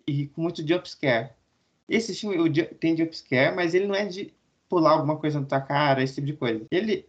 e 0.07 0.27
com 0.29 0.43
muito 0.43 0.67
jumpscare. 0.67 1.31
Esse 1.89 2.15
filme 2.15 2.53
tem 2.79 2.97
jumpscare, 2.97 3.55
mas 3.55 3.75
ele 3.75 3.87
não 3.87 3.95
é 3.95 4.07
de 4.07 4.33
pular 4.69 4.93
alguma 4.93 5.17
coisa 5.17 5.41
na 5.41 5.47
tua 5.47 5.61
cara, 5.61 6.03
esse 6.03 6.15
tipo 6.15 6.27
de 6.27 6.33
coisa. 6.35 6.65
Ele 6.71 7.07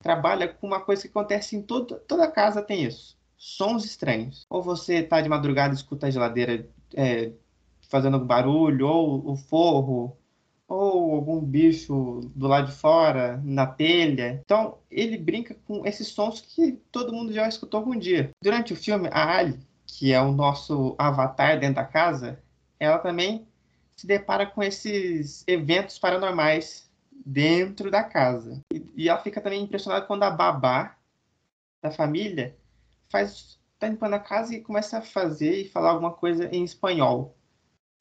trabalha 0.00 0.48
com 0.48 0.66
uma 0.66 0.80
coisa 0.80 1.02
que 1.02 1.08
acontece 1.08 1.56
em 1.56 1.62
toda, 1.62 1.96
toda 1.96 2.30
casa 2.30 2.62
tem 2.62 2.84
isso. 2.84 3.16
Sons 3.36 3.84
estranhos. 3.84 4.46
Ou 4.50 4.62
você 4.62 5.02
tá 5.02 5.20
de 5.20 5.28
madrugada 5.28 5.74
e 5.74 5.76
escuta 5.76 6.06
a 6.06 6.10
geladeira 6.10 6.68
é, 6.94 7.32
fazendo 7.88 8.18
barulho, 8.18 8.86
ou 8.86 9.30
o 9.32 9.36
forro, 9.36 10.16
ou 10.66 11.14
algum 11.14 11.40
bicho 11.40 12.20
do 12.34 12.46
lado 12.46 12.66
de 12.66 12.76
fora, 12.76 13.40
na 13.44 13.66
telha. 13.66 14.40
Então, 14.44 14.78
ele 14.90 15.16
brinca 15.16 15.56
com 15.66 15.86
esses 15.86 16.08
sons 16.08 16.40
que 16.40 16.72
todo 16.92 17.12
mundo 17.12 17.32
já 17.32 17.48
escutou 17.48 17.78
algum 17.78 17.98
dia. 17.98 18.30
Durante 18.42 18.72
o 18.72 18.76
filme, 18.76 19.08
a 19.10 19.36
Ali, 19.36 19.58
que 19.86 20.12
é 20.12 20.20
o 20.20 20.32
nosso 20.32 20.94
avatar 20.98 21.58
dentro 21.58 21.76
da 21.76 21.84
casa, 21.84 22.38
ela 22.78 22.98
também 22.98 23.46
se 23.96 24.06
depara 24.06 24.46
com 24.46 24.62
esses 24.62 25.42
eventos 25.46 25.98
paranormais 25.98 26.87
dentro 27.28 27.90
da 27.90 28.02
casa. 28.02 28.64
E, 28.96 29.06
ela 29.08 29.20
fica 29.20 29.38
também 29.40 29.62
impressionada 29.62 30.06
quando 30.06 30.22
a 30.22 30.30
babá 30.30 30.96
da 31.82 31.90
família 31.90 32.56
faz 33.10 33.58
tá 33.78 33.86
limpando 33.86 34.14
a 34.14 34.18
casa 34.18 34.54
e 34.54 34.60
começa 34.60 34.98
a 34.98 35.02
fazer 35.02 35.60
e 35.60 35.68
falar 35.68 35.90
alguma 35.90 36.10
coisa 36.10 36.48
em 36.52 36.64
espanhol. 36.64 37.36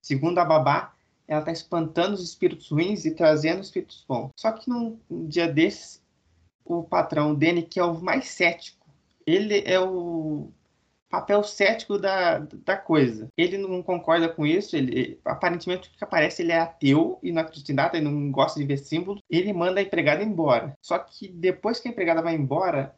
Segundo 0.01 0.39
a 0.39 0.45
babá, 0.45 0.95
ela 1.27 1.41
está 1.41 1.51
espantando 1.51 2.15
os 2.15 2.23
espíritos 2.23 2.69
ruins 2.69 3.05
e 3.05 3.13
trazendo 3.13 3.61
espíritos 3.61 4.03
bons. 4.07 4.31
Só 4.35 4.51
que 4.53 4.67
num 4.67 4.97
dia 5.27 5.47
desses, 5.47 6.01
o 6.65 6.81
patrão 6.83 7.35
Danny, 7.35 7.61
que 7.61 7.79
é 7.79 7.83
o 7.83 8.01
mais 8.01 8.29
cético, 8.29 8.87
ele 9.25 9.61
é 9.67 9.79
o 9.79 10.49
papel 11.10 11.43
cético 11.43 11.98
da, 11.98 12.39
da 12.39 12.78
coisa. 12.78 13.30
Ele 13.38 13.58
não 13.58 13.82
concorda 13.82 14.28
com 14.28 14.46
isso, 14.46 14.76
ele 14.76 15.20
aparentemente 15.24 15.89
o 15.89 15.91
que 15.91 16.04
aparece 16.04 16.41
ele 16.41 16.52
é 16.52 16.60
ateu 16.60 17.20
e 17.24 17.32
não 17.32 17.41
acredita 17.41 17.72
em 17.72 17.76
nada, 17.76 17.98
ele 17.98 18.10
não 18.10 18.32
gosta 18.32 18.60
de 18.60 18.65
ver 18.65 18.78
símbolos. 18.78 19.22
Ele 19.30 19.54
manda 19.54 19.80
a 19.80 19.84
empregada 19.84 20.24
embora. 20.24 20.78
Só 20.82 20.98
que 21.00 21.28
depois 21.28 21.80
que 21.80 21.88
a 21.88 21.91
empregada 21.91 22.22
vai 22.22 22.36
embora, 22.36 22.96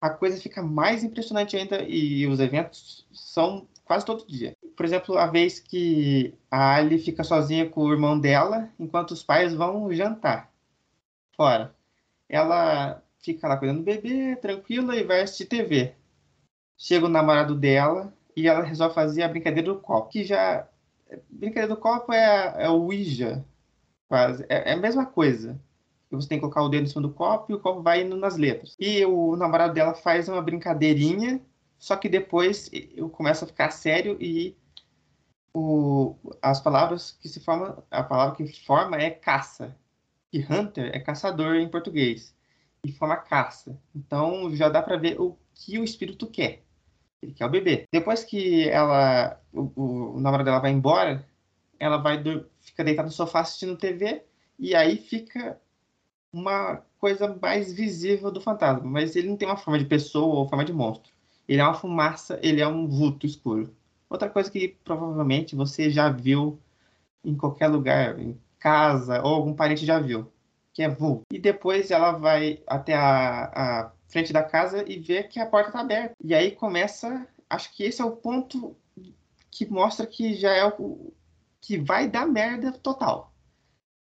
a 0.00 0.10
coisa 0.10 0.40
fica 0.40 0.62
mais 0.62 1.02
impressionante 1.04 1.56
ainda 1.56 1.82
e 1.82 2.26
os 2.26 2.40
eventos 2.40 3.06
são 3.12 3.66
quase 3.84 4.04
todo 4.04 4.26
dia. 4.26 4.56
Por 4.76 4.84
exemplo, 4.84 5.16
a 5.16 5.26
vez 5.26 5.60
que 5.60 6.34
a 6.50 6.74
Ali 6.76 6.98
fica 6.98 7.22
sozinha 7.22 7.68
com 7.68 7.82
o 7.82 7.92
irmão 7.92 8.18
dela, 8.18 8.68
enquanto 8.78 9.12
os 9.12 9.22
pais 9.22 9.54
vão 9.54 9.92
jantar 9.92 10.50
fora. 11.36 11.74
Ela 12.28 13.02
fica 13.18 13.46
lá 13.48 13.56
cuidando 13.56 13.78
do 13.78 13.84
bebê, 13.84 14.36
tranquila, 14.36 14.96
e 14.96 15.04
vai 15.04 15.22
assistir 15.22 15.46
TV. 15.46 15.94
Chega 16.76 17.06
o 17.06 17.08
namorado 17.08 17.54
dela 17.54 18.12
e 18.36 18.48
ela 18.48 18.62
resolve 18.62 18.94
fazer 18.94 19.22
a 19.22 19.28
brincadeira 19.28 19.72
do 19.72 19.80
copo. 19.80 20.08
Que 20.10 20.24
já. 20.24 20.68
Brincadeira 21.30 21.74
do 21.74 21.80
copo 21.80 22.12
é, 22.12 22.54
é 22.58 22.70
o 22.70 22.82
Ouija. 22.82 23.44
Quase. 24.08 24.44
É, 24.48 24.70
é 24.70 24.72
a 24.74 24.76
mesma 24.76 25.06
coisa. 25.06 25.60
Você 26.10 26.28
tem 26.28 26.38
que 26.38 26.42
colocar 26.42 26.62
o 26.62 26.68
dedo 26.68 26.84
em 26.84 26.86
cima 26.86 27.02
do 27.02 27.12
copo 27.12 27.50
e 27.50 27.54
o 27.54 27.60
copo 27.60 27.82
vai 27.82 28.02
indo 28.02 28.16
nas 28.16 28.36
letras. 28.36 28.76
E 28.78 29.04
o 29.04 29.34
namorado 29.36 29.74
dela 29.74 29.94
faz 29.94 30.28
uma 30.28 30.40
brincadeirinha 30.40 31.40
só 31.84 31.96
que 31.96 32.08
depois 32.08 32.70
eu 32.72 33.10
começo 33.10 33.44
a 33.44 33.46
ficar 33.46 33.70
sério 33.70 34.16
e 34.18 34.56
o, 35.52 36.16
as 36.40 36.58
palavras 36.58 37.10
que 37.10 37.28
se 37.28 37.40
formam, 37.40 37.82
a 37.90 38.02
palavra 38.02 38.36
que 38.36 38.64
forma 38.64 38.96
é 38.96 39.10
caça. 39.10 39.76
E 40.32 40.40
hunter 40.40 40.90
é 40.94 40.98
caçador 40.98 41.56
em 41.56 41.68
português. 41.68 42.34
E 42.82 42.90
forma 42.90 43.18
caça. 43.18 43.78
Então 43.94 44.54
já 44.56 44.70
dá 44.70 44.80
para 44.82 44.96
ver 44.96 45.20
o 45.20 45.38
que 45.52 45.78
o 45.78 45.84
espírito 45.84 46.26
quer. 46.26 46.63
Ele 47.24 47.32
quer 47.32 47.46
o 47.46 47.50
bebê. 47.50 47.86
Depois 47.92 48.22
que 48.22 48.68
ela, 48.68 49.40
o, 49.52 50.16
o 50.16 50.20
namorado 50.20 50.44
dela 50.44 50.60
vai 50.60 50.70
embora, 50.70 51.26
ela 51.78 51.96
vai 51.96 52.22
fica 52.60 52.84
deitada 52.84 53.06
no 53.06 53.12
sofá 53.12 53.40
assistindo 53.40 53.76
TV 53.76 54.22
e 54.58 54.74
aí 54.74 54.96
fica 54.96 55.58
uma 56.32 56.82
coisa 56.98 57.38
mais 57.40 57.72
visível 57.72 58.30
do 58.30 58.40
fantasma, 58.40 58.88
mas 58.88 59.14
ele 59.14 59.28
não 59.28 59.36
tem 59.36 59.46
uma 59.46 59.56
forma 59.56 59.78
de 59.78 59.84
pessoa 59.84 60.34
ou 60.34 60.48
forma 60.48 60.64
de 60.64 60.72
monstro. 60.72 61.12
Ele 61.46 61.60
é 61.60 61.64
uma 61.64 61.74
fumaça, 61.74 62.38
ele 62.42 62.60
é 62.60 62.66
um 62.66 62.88
vulto 62.88 63.26
escuro. 63.26 63.74
Outra 64.08 64.28
coisa 64.28 64.50
que 64.50 64.68
provavelmente 64.84 65.54
você 65.54 65.90
já 65.90 66.08
viu 66.08 66.58
em 67.24 67.36
qualquer 67.36 67.68
lugar, 67.68 68.18
em 68.18 68.38
casa, 68.58 69.22
ou 69.22 69.34
algum 69.34 69.54
parente 69.54 69.84
já 69.84 69.98
viu, 69.98 70.30
que 70.72 70.82
é 70.82 70.88
vulto. 70.88 71.22
E 71.32 71.38
depois 71.38 71.90
ela 71.90 72.12
vai 72.12 72.62
até 72.66 72.94
a, 72.94 73.44
a 73.44 73.92
frente 74.14 74.32
da 74.32 74.44
casa 74.44 74.84
e 74.88 74.96
vê 74.96 75.24
que 75.24 75.40
a 75.40 75.46
porta 75.46 75.70
está 75.70 75.80
aberta. 75.80 76.14
E 76.22 76.32
aí 76.32 76.52
começa, 76.52 77.26
acho 77.50 77.74
que 77.74 77.82
esse 77.82 78.00
é 78.00 78.04
o 78.04 78.14
ponto 78.14 78.76
que 79.50 79.66
mostra 79.66 80.06
que 80.06 80.34
já 80.34 80.52
é 80.52 80.64
o 80.64 81.12
que 81.60 81.76
vai 81.78 82.08
dar 82.08 82.24
merda 82.24 82.70
total. 82.70 83.32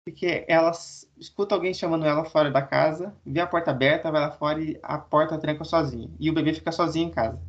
Porque 0.05 0.43
ela 0.49 0.71
escuta 1.17 1.55
alguém 1.55 1.73
chamando 1.73 2.05
ela 2.05 2.25
fora 2.25 2.51
da 2.51 2.61
casa, 2.61 3.15
vê 3.25 3.39
a 3.39 3.47
porta 3.47 3.71
aberta, 3.71 4.11
vai 4.11 4.19
lá 4.19 4.31
fora 4.31 4.61
e 4.61 4.77
a 4.83 4.97
porta 4.97 5.37
tranca 5.37 5.63
sozinha. 5.63 6.09
E 6.19 6.29
o 6.29 6.33
bebê 6.33 6.53
fica 6.53 6.73
sozinho 6.73 7.07
em 7.07 7.11
casa. 7.11 7.41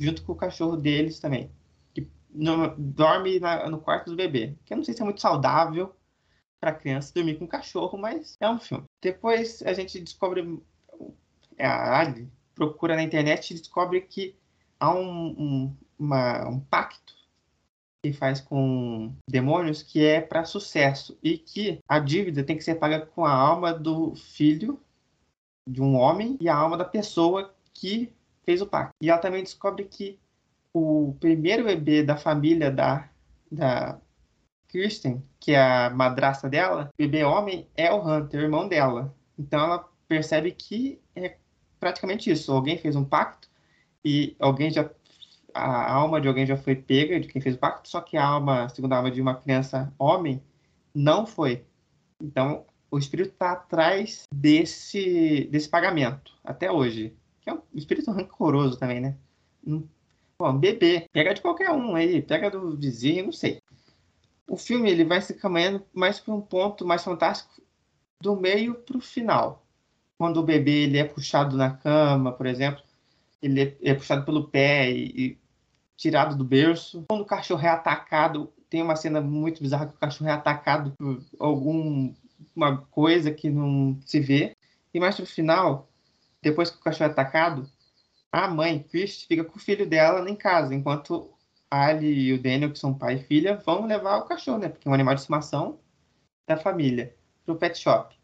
Junto 0.00 0.24
com 0.24 0.32
o 0.32 0.36
cachorro 0.36 0.76
deles 0.76 1.20
também. 1.20 1.48
Que 1.94 2.08
no, 2.30 2.74
dorme 2.76 3.38
na, 3.38 3.68
no 3.68 3.78
quarto 3.78 4.10
do 4.10 4.16
bebê. 4.16 4.56
Que 4.64 4.72
eu 4.72 4.78
não 4.78 4.84
sei 4.84 4.94
se 4.94 5.02
é 5.02 5.04
muito 5.04 5.20
saudável 5.20 5.94
para 6.60 6.72
criança 6.72 7.12
dormir 7.14 7.38
com 7.38 7.46
cachorro, 7.46 7.96
mas 7.96 8.36
é 8.40 8.48
um 8.48 8.58
filme. 8.58 8.84
Depois 9.00 9.62
a 9.62 9.72
gente 9.72 10.00
descobre. 10.00 10.60
É, 11.56 11.66
a 11.66 11.98
Ali 11.98 12.28
procura 12.54 12.96
na 12.96 13.02
internet 13.02 13.50
e 13.50 13.54
descobre 13.54 14.00
que 14.00 14.36
há 14.78 14.94
um, 14.94 15.26
um, 15.28 15.76
uma, 15.98 16.48
um 16.48 16.60
pacto 16.60 17.14
que 18.02 18.12
faz 18.12 18.40
com 18.40 19.14
demônios 19.28 19.82
que 19.82 20.04
é 20.04 20.20
para 20.20 20.44
sucesso 20.44 21.18
e 21.22 21.38
que 21.38 21.78
a 21.88 21.98
dívida 21.98 22.44
tem 22.44 22.56
que 22.56 22.62
ser 22.62 22.74
paga 22.74 23.06
com 23.06 23.24
a 23.24 23.32
alma 23.32 23.72
do 23.72 24.14
filho 24.14 24.78
de 25.66 25.80
um 25.80 25.96
homem 25.96 26.36
e 26.40 26.48
a 26.48 26.54
alma 26.54 26.76
da 26.76 26.84
pessoa 26.84 27.54
que 27.72 28.12
fez 28.44 28.60
o 28.60 28.66
pacto. 28.66 28.92
E 29.00 29.08
ela 29.08 29.18
também 29.18 29.42
descobre 29.42 29.84
que 29.84 30.18
o 30.72 31.16
primeiro 31.18 31.64
bebê 31.64 32.02
da 32.02 32.16
família 32.16 32.70
da, 32.70 33.08
da 33.50 33.98
Kirsten, 34.68 35.22
que 35.40 35.52
é 35.52 35.60
a 35.60 35.90
madrasta 35.90 36.48
dela, 36.48 36.90
bebê 36.98 37.24
homem, 37.24 37.66
é 37.76 37.92
o 37.92 38.06
Hunter, 38.06 38.40
o 38.40 38.42
irmão 38.42 38.68
dela. 38.68 39.14
Então 39.38 39.64
ela 39.64 39.88
percebe 40.06 40.50
que 40.50 41.00
é 41.16 41.36
praticamente 41.84 42.30
isso. 42.30 42.50
Alguém 42.50 42.78
fez 42.78 42.96
um 42.96 43.04
pacto 43.04 43.46
e 44.02 44.34
alguém 44.40 44.70
já 44.70 44.88
a 45.52 45.92
alma 45.92 46.18
de 46.20 46.26
alguém 46.26 46.46
já 46.46 46.56
foi 46.56 46.74
pega, 46.74 47.20
de 47.20 47.28
quem 47.28 47.40
fez 47.40 47.54
o 47.54 47.58
pacto, 47.58 47.88
só 47.88 48.00
que 48.00 48.16
a 48.16 48.24
alma, 48.24 48.68
segundo 48.70 48.92
a 48.94 48.96
alma 48.96 49.10
de 49.10 49.20
uma 49.20 49.36
criança 49.36 49.92
homem, 49.98 50.42
não 50.92 51.26
foi. 51.26 51.64
Então, 52.20 52.64
o 52.90 52.98
espírito 52.98 53.32
está 53.32 53.52
atrás 53.52 54.24
desse, 54.34 55.46
desse 55.52 55.68
pagamento, 55.68 56.32
até 56.42 56.72
hoje. 56.72 57.14
Que 57.40 57.50
é 57.50 57.52
um 57.52 57.60
espírito 57.74 58.10
rancoroso 58.10 58.78
também, 58.78 58.98
né? 58.98 59.16
Bom, 60.36 60.58
bebê, 60.58 61.06
pega 61.12 61.34
de 61.34 61.40
qualquer 61.40 61.70
um 61.70 61.94
aí, 61.94 62.20
pega 62.20 62.50
do 62.50 62.76
vizinho, 62.76 63.26
não 63.26 63.32
sei. 63.32 63.62
O 64.48 64.56
filme 64.56 64.90
ele 64.90 65.04
vai 65.04 65.20
se 65.20 65.34
caminhando 65.34 65.84
mais 65.92 66.18
para 66.18 66.34
um 66.34 66.40
ponto 66.40 66.84
mais 66.84 67.04
fantástico 67.04 67.62
do 68.20 68.34
meio 68.34 68.74
para 68.74 68.96
o 68.96 69.00
final. 69.00 69.63
Quando 70.18 70.38
o 70.38 70.42
bebê 70.42 70.84
ele 70.84 70.98
é 70.98 71.04
puxado 71.04 71.56
na 71.56 71.70
cama, 71.70 72.32
por 72.32 72.46
exemplo, 72.46 72.82
ele 73.42 73.62
é, 73.62 73.90
é 73.90 73.94
puxado 73.94 74.24
pelo 74.24 74.48
pé 74.48 74.90
e, 74.90 75.04
e 75.16 75.38
tirado 75.96 76.36
do 76.36 76.44
berço. 76.44 77.04
Quando 77.08 77.22
o 77.22 77.26
cachorro 77.26 77.64
é 77.64 77.68
atacado, 77.68 78.52
tem 78.70 78.82
uma 78.82 78.96
cena 78.96 79.20
muito 79.20 79.62
bizarra 79.62 79.86
que 79.86 79.94
o 79.94 79.98
cachorro 79.98 80.30
é 80.30 80.32
atacado 80.32 80.92
por 80.98 81.22
alguma 81.38 82.78
coisa 82.90 83.30
que 83.30 83.50
não 83.50 83.98
se 84.04 84.20
vê. 84.20 84.56
E 84.92 85.00
mais 85.00 85.16
pro 85.16 85.26
final, 85.26 85.88
depois 86.42 86.70
que 86.70 86.76
o 86.76 86.80
cachorro 86.80 87.08
é 87.08 87.12
atacado, 87.12 87.68
a 88.30 88.48
mãe, 88.48 88.80
Christ, 88.80 89.26
fica 89.26 89.44
com 89.44 89.56
o 89.56 89.60
filho 89.60 89.88
dela 89.88 90.28
em 90.28 90.34
casa, 90.34 90.74
enquanto 90.74 91.30
a 91.70 91.86
Ali 91.86 92.28
e 92.28 92.32
o 92.32 92.42
Daniel, 92.42 92.72
que 92.72 92.78
são 92.78 92.92
pai 92.92 93.14
e 93.14 93.22
filha, 93.22 93.56
vão 93.64 93.86
levar 93.86 94.18
o 94.18 94.24
cachorro, 94.24 94.58
né? 94.58 94.68
Porque 94.68 94.86
é 94.86 94.90
um 94.90 94.94
animal 94.94 95.14
de 95.14 95.20
estimação 95.20 95.78
da 96.46 96.56
família, 96.56 97.14
pro 97.44 97.56
pet 97.56 97.78
shop. 97.78 98.14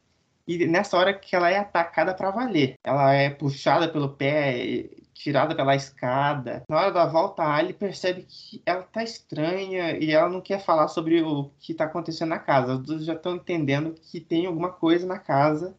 E 0.51 0.67
nessa 0.67 0.97
hora 0.97 1.15
que 1.15 1.37
ela 1.37 1.49
é 1.49 1.59
atacada 1.59 2.13
para 2.13 2.33
valer. 2.33 2.75
Ela 2.83 3.15
é 3.15 3.31
puxada 3.31 3.89
pelo 3.89 4.17
pé, 4.17 4.91
tirada 5.15 5.55
pela 5.55 5.77
escada. 5.77 6.65
Na 6.69 6.77
hora 6.77 6.91
da 6.91 7.07
volta, 7.07 7.45
a 7.45 7.55
Ali 7.55 7.73
percebe 7.73 8.27
que 8.29 8.61
ela 8.67 8.83
tá 8.83 9.05
estranha 9.05 9.97
e 9.97 10.11
ela 10.11 10.29
não 10.29 10.41
quer 10.41 10.59
falar 10.59 10.89
sobre 10.89 11.23
o 11.23 11.53
que 11.61 11.73
tá 11.73 11.85
acontecendo 11.85 12.31
na 12.31 12.41
casa. 12.41 12.73
As 12.73 12.81
duas 12.81 13.05
já 13.05 13.15
estão 13.15 13.37
entendendo 13.37 13.95
que 13.95 14.19
tem 14.19 14.45
alguma 14.47 14.73
coisa 14.73 15.07
na 15.07 15.21
casa 15.21 15.77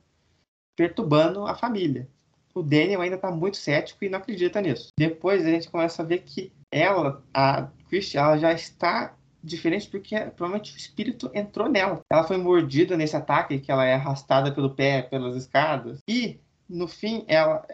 perturbando 0.74 1.46
a 1.46 1.54
família. 1.54 2.08
O 2.56 2.64
Daniel 2.64 3.02
ainda 3.02 3.18
tá 3.18 3.30
muito 3.30 3.58
cético 3.58 4.06
e 4.06 4.10
não 4.10 4.20
acredita 4.20 4.62
nisso. 4.62 4.88
Depois 4.98 5.46
a 5.46 5.50
gente 5.50 5.70
começa 5.70 6.02
a 6.02 6.06
ver 6.06 6.20
que 6.20 6.54
ela, 6.72 7.22
a 7.34 7.68
Christian, 7.90 8.22
ela 8.22 8.38
já 8.38 8.54
está 8.54 9.18
diferente 9.44 9.90
porque 9.90 10.18
provavelmente 10.18 10.74
o 10.74 10.78
espírito 10.78 11.30
entrou 11.34 11.70
nela. 11.70 12.02
Ela 12.10 12.24
foi 12.24 12.38
mordida 12.38 12.96
nesse 12.96 13.16
ataque, 13.16 13.60
que 13.60 13.72
ela 13.72 13.86
é 13.86 13.94
arrastada 13.94 14.52
pelo 14.52 14.76
pé, 14.76 15.02
pelas 15.02 15.36
escadas. 15.36 16.00
E, 16.08 16.40
no 16.70 16.88
fim, 16.88 17.26
ela 17.28 17.66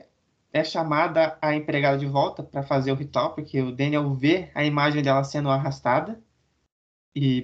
é 0.54 0.64
chamada 0.64 1.38
a 1.42 1.56
empregada 1.56 1.98
de 1.98 2.06
volta 2.06 2.42
para 2.42 2.64
fazer 2.64 2.92
o 2.92 2.96
ritual, 2.96 3.34
porque 3.34 3.62
o 3.62 3.72
Daniel 3.72 4.14
vê 4.14 4.50
a 4.56 4.64
imagem 4.64 5.02
dela 5.02 5.24
sendo 5.24 5.50
arrastada 5.50 6.20
e 7.16 7.44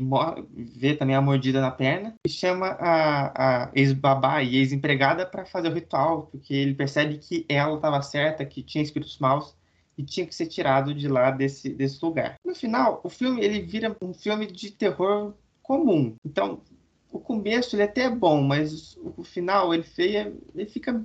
vê 0.76 0.96
também 0.96 1.16
a 1.16 1.22
mordida 1.22 1.60
na 1.60 1.72
perna 1.72 2.14
e 2.26 2.30
chama 2.30 2.68
a, 2.80 3.64
a 3.64 3.72
ex-babá 3.74 4.44
e 4.44 4.58
ex-empregada 4.58 5.26
para 5.26 5.46
fazer 5.46 5.70
o 5.70 5.74
ritual, 5.74 6.28
porque 6.28 6.54
ele 6.54 6.76
percebe 6.76 7.18
que 7.18 7.44
ela 7.50 7.76
estava 7.76 8.02
certa, 8.02 8.46
que 8.46 8.62
tinha 8.62 8.84
espíritos 8.84 9.18
maus 9.18 9.56
e 9.98 10.04
tinha 10.04 10.26
que 10.26 10.34
ser 10.34 10.48
tirado 10.48 10.94
de 10.94 11.08
lá 11.08 11.32
desse, 11.32 11.70
desse 11.70 12.04
lugar. 12.04 12.36
No 12.44 12.56
final, 12.56 13.02
o 13.04 13.10
filme 13.10 13.44
ele 13.44 13.62
vira 13.62 13.96
um 14.02 14.14
filme 14.14 14.48
de 14.48 14.72
terror 14.72 15.34
comum. 15.62 16.16
Então, 16.26 16.62
o 17.12 17.20
começo 17.20 17.76
ele 17.76 17.84
até 17.84 18.04
é 18.04 18.10
bom, 18.10 18.42
mas 18.42 18.98
o 18.98 19.24
final 19.24 19.74
ele, 19.74 19.84
feia, 19.84 20.34
ele 20.56 20.66
fica 20.66 21.04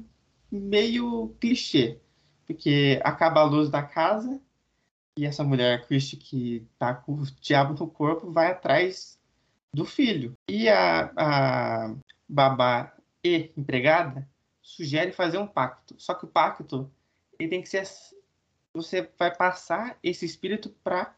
meio 0.51 1.35
clichê. 1.41 1.99
Porque 2.47 2.99
acaba 3.05 3.41
a 3.41 3.45
luz 3.45 3.69
da 3.69 3.83
casa 3.83 4.41
e 5.19 5.27
essa 5.27 5.45
mulher 5.45 5.87
Christie 5.87 6.17
que 6.17 6.67
tá 6.79 6.95
com 6.95 7.13
o 7.13 7.27
diabo 7.41 7.75
no 7.75 7.91
corpo 7.91 8.31
vai 8.31 8.51
atrás 8.51 9.19
do 9.73 9.85
filho. 9.85 10.33
E 10.49 10.69
a, 10.69 11.13
a 11.15 11.95
babá 12.27 12.97
e 13.23 13.51
empregada 13.57 14.27
sugere 14.63 15.13
fazer 15.13 15.39
um 15.39 15.47
pacto. 15.47 15.95
Só 15.99 16.15
que 16.15 16.25
o 16.25 16.29
pacto 16.29 16.91
ele 17.39 17.51
tem 17.51 17.61
que 17.61 17.69
ser 17.69 17.87
você 18.73 19.09
vai 19.19 19.35
passar 19.35 19.99
esse 20.03 20.25
espírito 20.25 20.71
para 20.83 21.15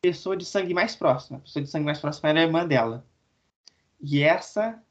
pessoa 0.00 0.36
de 0.36 0.44
sangue 0.44 0.74
mais 0.74 0.96
próxima. 0.96 1.38
A 1.38 1.40
pessoa 1.40 1.62
de 1.62 1.70
sangue 1.70 1.84
mais 1.84 2.00
próxima 2.00 2.30
é 2.30 2.38
a 2.38 2.42
irmã 2.42 2.66
dela. 2.66 3.04
E 4.00 4.22
essa 4.22 4.82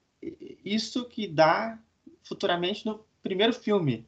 isso 0.63 1.06
que 1.06 1.28
dá 1.28 1.78
futuramente 2.24 2.86
no 2.86 3.04
primeiro 3.24 3.54
filme 3.54 4.08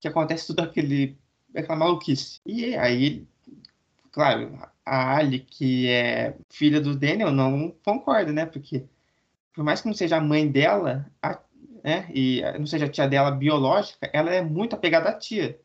que 0.00 0.08
acontece 0.08 0.46
tudo 0.46 0.60
aquele 0.60 1.16
aquela 1.54 1.76
maluquice. 1.76 2.40
E 2.46 2.74
aí, 2.76 3.26
claro, 4.10 4.58
a 4.84 5.16
Ali, 5.16 5.40
que 5.40 5.88
é 5.88 6.34
filha 6.48 6.80
do 6.80 6.96
Daniel, 6.96 7.30
não 7.30 7.74
concorda, 7.84 8.32
né? 8.32 8.46
Porque 8.46 8.84
por 9.52 9.62
mais 9.62 9.80
que 9.80 9.86
não 9.86 9.94
seja 9.94 10.16
a 10.16 10.20
mãe 10.20 10.48
dela, 10.50 11.06
a, 11.22 11.38
né, 11.84 12.08
e 12.14 12.42
não 12.58 12.66
seja 12.66 12.86
a 12.86 12.88
tia 12.88 13.06
dela 13.06 13.30
biológica, 13.30 14.10
ela 14.12 14.30
é 14.32 14.40
muito 14.40 14.74
apegada 14.74 15.10
à 15.10 15.12
tia. 15.12 15.60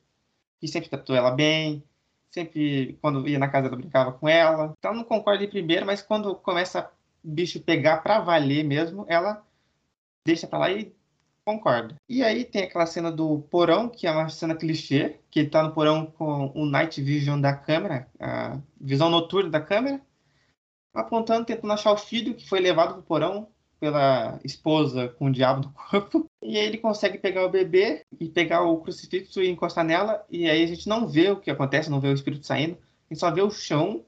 E 0.61 0.67
sempre 0.67 0.89
tratou 0.89 1.15
ela 1.15 1.31
bem, 1.31 1.83
sempre, 2.31 2.97
quando 3.01 3.27
ia 3.27 3.39
na 3.39 3.47
casa, 3.47 3.67
ela 3.67 3.75
brincava 3.75 4.11
com 4.11 4.27
ela. 4.27 4.73
Então, 4.77 4.93
não 4.93 5.03
concorda 5.03 5.45
de 5.45 5.51
primeiro, 5.51 5.85
mas 5.85 6.01
quando 6.01 6.35
começa 6.35 6.89
o 7.23 7.29
bicho 7.29 7.59
pegar 7.59 7.97
pra 7.97 8.19
valer 8.19 8.63
mesmo, 8.63 9.05
ela 9.07 9.45
deixa 10.25 10.47
pra 10.47 10.59
lá 10.59 10.71
e 10.71 10.93
concorda. 11.45 11.95
E 12.09 12.23
aí 12.23 12.43
tem 12.43 12.63
aquela 12.63 12.85
cena 12.85 13.11
do 13.11 13.39
porão, 13.49 13.87
que 13.87 14.05
é 14.05 14.11
uma 14.11 14.27
cena 14.27 14.55
clichê, 14.55 15.19
que 15.31 15.39
ele 15.39 15.49
tá 15.49 15.63
no 15.63 15.71
porão 15.71 16.05
com 16.05 16.51
o 16.53 16.65
night 16.65 17.01
vision 17.01 17.39
da 17.39 17.55
câmera, 17.55 18.07
a 18.19 18.59
visão 18.79 19.09
noturna 19.09 19.49
da 19.49 19.61
câmera, 19.61 20.01
apontando, 20.93 21.45
tentando 21.45 21.71
achar 21.71 21.91
o 21.91 21.97
filho 21.97 22.35
que 22.35 22.47
foi 22.49 22.59
levado 22.59 22.95
pro 22.95 23.03
porão 23.03 23.47
pela 23.79 24.39
esposa 24.43 25.09
com 25.09 25.25
o 25.25 25.31
diabo 25.31 25.61
no 25.61 25.71
corpo. 25.73 26.25
E 26.41 26.57
aí 26.57 26.65
ele 26.65 26.77
consegue 26.77 27.17
pegar 27.17 27.45
o 27.45 27.49
bebê 27.49 28.05
e 28.19 28.27
pegar 28.27 28.63
o 28.63 28.79
crucifixo 28.81 29.41
e 29.41 29.49
encostar 29.49 29.83
nela. 29.83 30.25
E 30.29 30.49
aí 30.49 30.63
a 30.63 30.67
gente 30.67 30.87
não 30.87 31.07
vê 31.07 31.31
o 31.31 31.39
que 31.39 31.51
acontece, 31.51 31.89
não 31.89 31.99
vê 31.99 32.09
o 32.09 32.13
espírito 32.13 32.45
saindo. 32.45 32.77
A 33.09 33.13
gente 33.13 33.19
só 33.19 33.31
vê 33.31 33.41
o 33.41 33.51
chão 33.51 34.03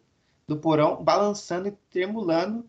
do 0.47 0.58
porão 0.58 1.03
balançando 1.03 1.67
e 1.67 1.71
tremulando 1.89 2.67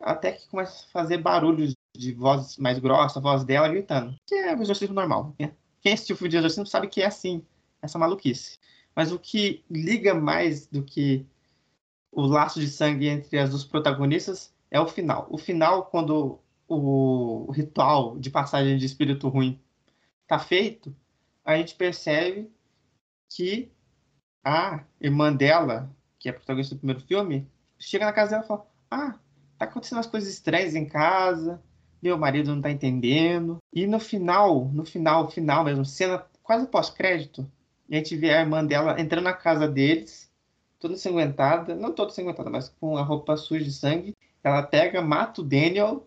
até 0.00 0.32
que 0.32 0.48
começa 0.48 0.84
a 0.84 0.88
fazer 0.90 1.18
barulhos 1.18 1.74
de 1.96 2.12
voz 2.12 2.56
mais 2.58 2.78
grossa, 2.78 3.18
a 3.18 3.22
voz 3.22 3.44
dela 3.44 3.68
gritando. 3.68 4.14
Que 4.26 4.34
é 4.34 4.54
o 4.54 4.62
exorcismo 4.62 4.94
normal. 4.94 5.34
Né? 5.38 5.52
Quem 5.80 5.92
assistiu 5.92 6.14
o 6.14 6.16
filme 6.16 6.30
de 6.30 6.36
exorcismo 6.36 6.66
sabe 6.66 6.88
que 6.88 7.02
é 7.02 7.06
assim, 7.06 7.44
essa 7.80 7.98
maluquice. 7.98 8.58
Mas 8.94 9.12
o 9.12 9.18
que 9.18 9.64
liga 9.70 10.14
mais 10.14 10.66
do 10.66 10.82
que 10.82 11.26
o 12.12 12.22
laço 12.22 12.60
de 12.60 12.68
sangue 12.68 13.08
entre 13.08 13.38
as 13.38 13.50
duas 13.50 13.64
protagonistas 13.64 14.53
é 14.74 14.80
o 14.80 14.88
final. 14.88 15.28
O 15.30 15.38
final, 15.38 15.86
quando 15.86 16.40
o 16.66 17.48
ritual 17.52 18.18
de 18.18 18.28
passagem 18.28 18.76
de 18.76 18.84
espírito 18.84 19.28
ruim 19.28 19.60
está 20.22 20.36
feito, 20.36 20.94
a 21.44 21.56
gente 21.56 21.76
percebe 21.76 22.50
que 23.30 23.70
a 24.44 24.82
irmã 25.00 25.32
dela, 25.32 25.94
que 26.18 26.28
é 26.28 26.32
a 26.32 26.34
protagonista 26.34 26.74
do 26.74 26.78
primeiro 26.78 27.00
filme, 27.02 27.48
chega 27.78 28.04
na 28.04 28.12
casa 28.12 28.32
dela 28.32 28.42
e 28.42 28.48
fala: 28.48 28.66
Ah, 28.90 29.14
tá 29.56 29.64
acontecendo 29.64 29.98
umas 29.98 30.08
coisas 30.08 30.28
estranhas 30.28 30.74
em 30.74 30.86
casa, 30.86 31.62
meu 32.02 32.18
marido 32.18 32.52
não 32.52 32.60
tá 32.60 32.68
entendendo. 32.68 33.58
E 33.72 33.86
no 33.86 34.00
final, 34.00 34.64
no 34.72 34.84
final, 34.84 35.30
final 35.30 35.62
mesmo, 35.62 35.84
cena 35.84 36.26
quase 36.42 36.66
pós-crédito, 36.66 37.48
a 37.88 37.94
gente 37.94 38.16
vê 38.16 38.30
a 38.34 38.40
irmã 38.40 38.66
dela 38.66 39.00
entrando 39.00 39.24
na 39.24 39.34
casa 39.34 39.68
deles, 39.68 40.28
toda 40.80 40.94
ensanguentada, 40.94 41.76
não 41.76 41.92
toda 41.94 42.10
ensanguentada, 42.10 42.50
mas 42.50 42.68
com 42.68 42.96
a 42.96 43.02
roupa 43.04 43.36
suja 43.36 43.64
de 43.64 43.72
sangue, 43.72 44.16
ela 44.44 44.62
pega, 44.62 45.00
mata 45.00 45.40
o 45.40 45.44
Daniel, 45.44 46.06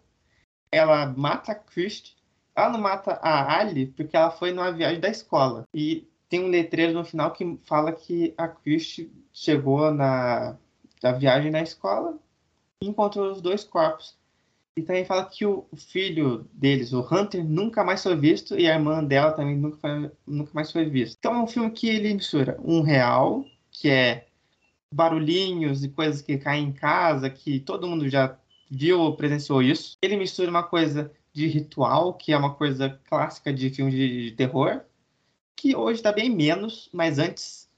ela 0.71 1.07
mata 1.07 1.51
a 1.51 1.55
Christie. 1.55 2.15
Ela 2.55 2.69
não 2.69 2.79
mata 2.79 3.13
a 3.21 3.59
Ali 3.59 3.87
porque 3.87 4.15
ela 4.15 4.31
foi 4.31 4.51
numa 4.51 4.71
viagem 4.71 4.99
da 4.99 5.09
escola. 5.09 5.63
E 5.73 6.07
tem 6.29 6.43
um 6.43 6.49
letreiro 6.49 6.93
no 6.93 7.03
final 7.03 7.31
que 7.31 7.59
fala 7.65 7.91
que 7.91 8.33
a 8.37 8.47
Christie 8.47 9.11
chegou 9.33 9.91
na, 9.91 10.57
na 11.01 11.11
viagem 11.13 11.51
na 11.51 11.61
escola 11.61 12.17
e 12.81 12.87
encontrou 12.87 13.31
os 13.31 13.41
dois 13.41 13.63
corpos. 13.63 14.15
E 14.75 14.83
também 14.83 15.05
fala 15.05 15.25
que 15.25 15.43
o 15.43 15.65
filho 15.75 16.47
deles, 16.53 16.93
o 16.93 17.01
Hunter, 17.01 17.43
nunca 17.43 17.83
mais 17.83 18.03
foi 18.03 18.15
visto 18.15 18.57
e 18.59 18.69
a 18.69 18.75
irmã 18.75 19.03
dela 19.03 19.31
também 19.31 19.55
nunca, 19.55 19.77
foi, 19.77 20.11
nunca 20.25 20.51
mais 20.53 20.71
foi 20.71 20.85
vista. 20.85 21.15
Então 21.17 21.33
é 21.33 21.39
um 21.41 21.47
filme 21.47 21.71
que 21.71 21.89
ele 21.89 22.13
mistura 22.13 22.59
um 22.63 22.81
real, 22.81 23.43
que 23.71 23.89
é 23.89 24.26
barulhinhos 24.91 25.83
e 25.83 25.89
coisas 25.89 26.21
que 26.21 26.37
caem 26.37 26.69
em 26.69 26.71
casa, 26.71 27.29
que 27.29 27.59
todo 27.59 27.87
mundo 27.87 28.07
já 28.09 28.37
viu 28.69 28.99
ou 28.99 29.15
presenciou 29.15 29.61
isso. 29.61 29.97
Ele 30.01 30.17
mistura 30.17 30.49
uma 30.49 30.63
coisa 30.63 31.11
de 31.33 31.47
ritual, 31.47 32.13
que 32.13 32.33
é 32.33 32.37
uma 32.37 32.55
coisa 32.55 32.99
clássica 33.05 33.53
de 33.53 33.69
filme 33.69 33.91
de, 33.91 34.31
terror, 34.31 34.81
que 35.55 35.75
hoje 35.75 35.99
está 35.99 36.11
bem 36.11 36.29
menos, 36.29 36.89
mas 36.93 37.19
antes, 37.19 37.69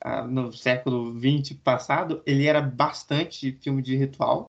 ah, 0.00 0.22
no 0.26 0.52
século 0.52 1.18
XX 1.18 1.58
passado, 1.62 2.22
ele 2.26 2.46
era 2.46 2.60
bastante 2.60 3.52
filme 3.60 3.82
de 3.82 3.96
ritual. 3.96 4.48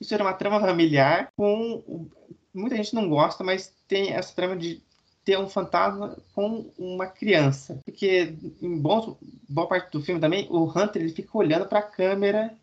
Isso 0.00 0.14
era 0.14 0.22
uma 0.22 0.32
trama 0.32 0.60
familiar 0.60 1.32
com. 1.36 2.08
Muita 2.54 2.76
gente 2.76 2.94
não 2.94 3.08
gosta, 3.08 3.44
mas 3.44 3.74
tem 3.86 4.12
essa 4.12 4.34
trama 4.34 4.56
de 4.56 4.82
ter 5.28 5.38
um 5.38 5.46
fantasma 5.46 6.16
com 6.34 6.72
uma 6.78 7.06
criança. 7.06 7.82
Porque 7.84 8.34
em 8.62 8.80
boa 8.80 9.68
parte 9.68 9.92
do 9.92 10.00
filme 10.00 10.18
também, 10.18 10.48
o 10.48 10.64
Hunter 10.64 11.02
ele 11.02 11.12
fica 11.12 11.36
olhando 11.36 11.66
para 11.66 11.80
a 11.80 11.82
câmera 11.82 12.56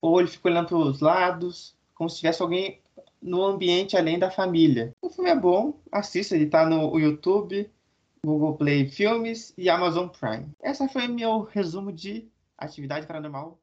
ou 0.00 0.18
ele 0.18 0.30
fica 0.30 0.48
olhando 0.48 0.68
para 0.68 0.78
os 0.78 1.00
lados, 1.00 1.74
como 1.94 2.08
se 2.08 2.16
tivesse 2.16 2.40
alguém 2.40 2.80
no 3.20 3.44
ambiente 3.44 3.98
além 3.98 4.18
da 4.18 4.30
família. 4.30 4.94
O 5.02 5.10
filme 5.10 5.28
é 5.28 5.36
bom, 5.36 5.78
assista, 5.92 6.34
ele 6.34 6.44
está 6.44 6.64
no 6.64 6.98
YouTube, 6.98 7.68
Google 8.24 8.56
Play 8.56 8.88
Filmes 8.88 9.52
e 9.58 9.68
Amazon 9.68 10.08
Prime. 10.08 10.46
Essa 10.62 10.88
foi 10.88 11.06
meu 11.06 11.42
resumo 11.42 11.92
de 11.92 12.26
Atividade 12.56 13.06
Paranormal 13.06 13.59